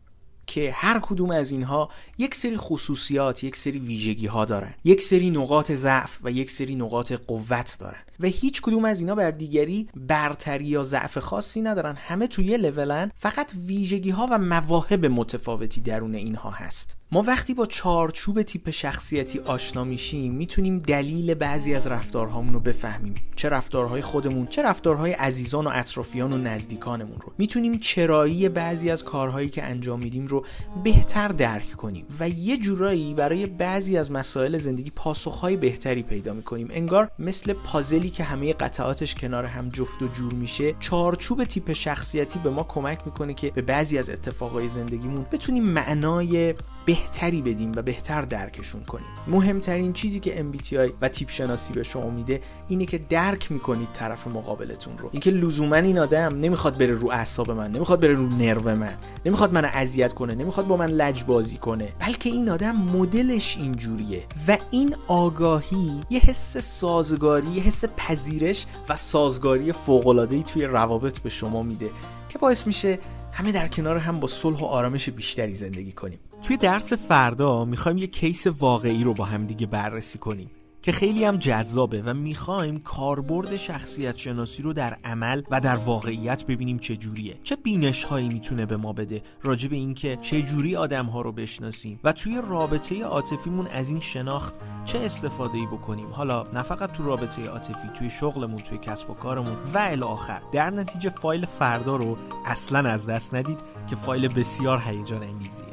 که 0.46 0.72
هر 0.74 1.00
کدوم 1.02 1.30
از 1.30 1.50
اینها 1.50 1.90
یک 2.18 2.34
سری 2.34 2.56
خصوصیات 2.56 3.44
یک 3.44 3.56
سری 3.56 3.78
ویژگی 3.78 4.26
ها 4.26 4.44
دارن 4.44 4.74
یک 4.84 5.02
سری 5.02 5.30
نقاط 5.30 5.72
ضعف 5.72 6.18
و 6.22 6.30
یک 6.30 6.50
سری 6.50 6.74
نقاط 6.74 7.12
قوت 7.12 7.76
دارن. 7.80 8.02
و 8.20 8.26
هیچ 8.26 8.62
کدوم 8.62 8.84
از 8.84 9.00
اینا 9.00 9.14
بر 9.14 9.30
دیگری 9.30 9.88
برتری 9.94 10.64
یا 10.64 10.84
ضعف 10.84 11.18
خاصی 11.18 11.62
ندارن. 11.62 11.96
همه 11.96 12.26
توی 12.26 12.44
یه 12.44 12.56
لولن 12.56 13.10
فقط 13.16 13.52
ویژگی 13.66 14.10
ها 14.10 14.28
و 14.30 14.38
مواهب 14.38 15.06
متفاوتی 15.06 15.80
درون 15.80 16.14
اینها 16.14 16.50
هست. 16.50 16.96
ما 17.12 17.22
وقتی 17.22 17.54
با 17.54 17.66
چارچوب 17.66 18.42
تیپ 18.42 18.70
شخصیتی 18.70 19.38
آشنا 19.38 19.84
میشیم 19.84 20.34
می‌تونیم 20.34 20.78
دلیل 20.78 21.34
بعضی 21.34 21.74
از 21.74 21.86
رفتارهامون 21.86 22.54
رو 22.54 22.60
بفهمیم. 22.60 23.14
چه 23.36 23.48
رفتارهای 23.48 24.02
خودمون 24.02 24.46
چه 24.46 24.62
رفتارهای 24.62 25.12
عزیزان 25.12 25.66
و 25.66 25.70
اطرافیان 25.72 26.32
و 26.32 26.38
نزدیکانمون 26.38 27.16
رو. 27.20 27.32
می‌تونیم 27.38 27.78
چرایی 27.78 28.48
بعضی 28.48 28.90
از 28.90 29.04
کارهایی 29.04 29.48
که 29.48 29.62
انجام 29.62 29.98
میدیم 29.98 30.26
رو 30.26 30.44
بهتر 30.84 31.28
درک 31.28 31.70
کنیم 31.70 32.04
و 32.20 32.28
یه 32.28 32.56
جورایی 32.56 33.14
برای 33.14 33.46
بعضی 33.46 33.98
از 33.98 34.12
مسائل 34.12 34.58
زندگی 34.58 34.90
پاسخهای 34.90 35.56
بهتری 35.56 36.02
پیدا 36.02 36.32
می‌کنیم. 36.32 36.68
انگار 36.70 37.10
مثل 37.18 37.52
پازلی 37.52 38.09
که 38.10 38.24
همه 38.24 38.52
قطعاتش 38.52 39.14
کنار 39.14 39.44
هم 39.44 39.68
جفت 39.68 40.02
و 40.02 40.08
جور 40.08 40.32
میشه 40.32 40.74
چارچوب 40.80 41.44
تیپ 41.44 41.72
شخصیتی 41.72 42.38
به 42.38 42.50
ما 42.50 42.62
کمک 42.62 43.00
می‌کنه 43.06 43.34
که 43.34 43.50
به 43.50 43.62
بعضی 43.62 43.98
از 43.98 44.10
اتفاقای 44.10 44.68
زندگیمون 44.68 45.26
بتونیم 45.32 45.64
معنای 45.64 46.54
بهتری 46.84 47.42
بدیم 47.42 47.72
و 47.76 47.82
بهتر 47.82 48.22
درکشون 48.22 48.84
کنیم. 48.84 49.06
مهمترین 49.26 49.92
چیزی 49.92 50.20
که 50.20 50.44
MBTI 50.52 50.92
و 51.00 51.08
تیپ 51.08 51.30
شناسی 51.30 51.72
به 51.72 51.82
شما 51.82 52.10
میده 52.10 52.42
اینه 52.68 52.86
که 52.86 52.98
درک 52.98 53.52
می‌کنید 53.52 53.88
طرف 53.92 54.26
مقابلتون 54.26 54.98
رو. 54.98 55.08
اینکه 55.12 55.30
لزوما 55.30 55.76
این 55.76 55.98
آدم 55.98 56.38
نمی‌خواد 56.38 56.78
بره 56.78 56.94
رو 56.94 57.10
اعصاب 57.10 57.50
من 57.50 57.70
نمی‌خواد 57.70 58.00
بره 58.00 58.14
رو 58.14 58.28
نرو 58.28 58.76
من 58.76 58.94
نمی‌خواد 59.26 59.52
منو 59.52 59.68
اذیت 59.72 60.12
کنه 60.12 60.34
نمی‌خواد 60.34 60.66
با 60.66 60.76
من 60.76 60.86
لج 60.86 61.24
بازی 61.24 61.56
کنه 61.56 61.92
بلکه 61.98 62.30
این 62.30 62.48
آدم 62.48 62.76
مدلش 62.76 63.56
اینجوریه. 63.56 64.22
و 64.48 64.58
این 64.70 64.96
آگاهی 65.06 66.00
یه 66.10 66.20
حس 66.20 66.56
سازگاری 66.56 67.48
یه 67.50 67.62
حس 67.62 67.84
پذیرش 68.00 68.66
و 68.88 68.96
سازگاری 68.96 69.72
فوق 69.72 70.42
توی 70.46 70.64
روابط 70.64 71.18
به 71.18 71.30
شما 71.30 71.62
میده 71.62 71.90
که 72.28 72.38
باعث 72.38 72.66
میشه 72.66 72.98
همه 73.32 73.52
در 73.52 73.68
کنار 73.68 73.98
هم 73.98 74.20
با 74.20 74.28
صلح 74.28 74.60
و 74.60 74.64
آرامش 74.64 75.08
بیشتری 75.08 75.52
زندگی 75.52 75.92
کنیم. 75.92 76.18
توی 76.42 76.56
درس 76.56 76.92
فردا 76.92 77.64
می‌خوایم 77.64 77.98
یه 77.98 78.06
کیس 78.06 78.46
واقعی 78.46 79.04
رو 79.04 79.14
با 79.14 79.24
هم 79.24 79.44
دیگه 79.44 79.66
بررسی 79.66 80.18
کنیم. 80.18 80.50
که 80.82 80.92
خیلی 80.92 81.24
هم 81.24 81.36
جذابه 81.36 82.02
و 82.02 82.14
می‌خوایم 82.14 82.80
کاربرد 82.80 83.56
شخصیت 83.56 84.16
شناسی 84.16 84.62
رو 84.62 84.72
در 84.72 84.96
عمل 85.04 85.42
و 85.50 85.60
در 85.60 85.76
واقعیت 85.76 86.46
ببینیم 86.46 86.78
چه 86.78 86.96
جوریه. 86.96 87.40
چه 87.42 87.56
بینش 87.56 88.04
هایی 88.04 88.28
می‌تونه 88.28 88.66
به 88.66 88.76
ما 88.76 88.92
بده 88.92 89.22
راجع 89.42 89.68
به 89.68 89.76
اینکه 89.76 90.18
چه 90.20 90.42
جوری 90.42 90.76
آدم 90.76 91.06
ها 91.06 91.20
رو 91.20 91.32
بشناسیم 91.32 92.00
و 92.04 92.12
توی 92.12 92.42
رابطه 92.48 93.04
عاطفیمون 93.04 93.66
از 93.66 93.88
این 93.88 94.00
شناخت 94.00 94.54
چه 94.84 94.98
استفاده 94.98 95.58
ای 95.58 95.66
بکنیم. 95.66 96.08
حالا 96.12 96.42
نه 96.42 96.62
فقط 96.62 96.92
تو 96.92 97.04
رابطه 97.04 97.46
عاطفی 97.46 97.88
توی 97.94 98.10
شغلمون 98.10 98.56
توی 98.56 98.78
کسب 98.78 99.10
و 99.10 99.14
کارمون 99.14 99.56
و 99.74 99.78
الی 99.78 100.02
آخر. 100.02 100.42
در 100.52 100.70
نتیجه 100.70 101.10
فایل 101.10 101.46
فردا 101.46 101.96
رو 101.96 102.16
اصلا 102.46 102.90
از 102.90 103.06
دست 103.06 103.34
ندید 103.34 103.60
که 103.90 103.96
فایل 103.96 104.28
بسیار 104.28 104.82
هیجان 104.86 105.22
انگیزیه 105.22 105.66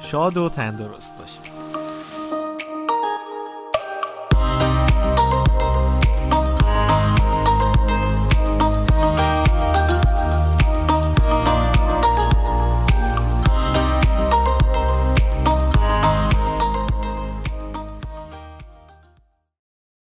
شاد 0.00 0.36
و 0.36 0.48
تندرست 0.48 1.18
باشید. 1.18 1.51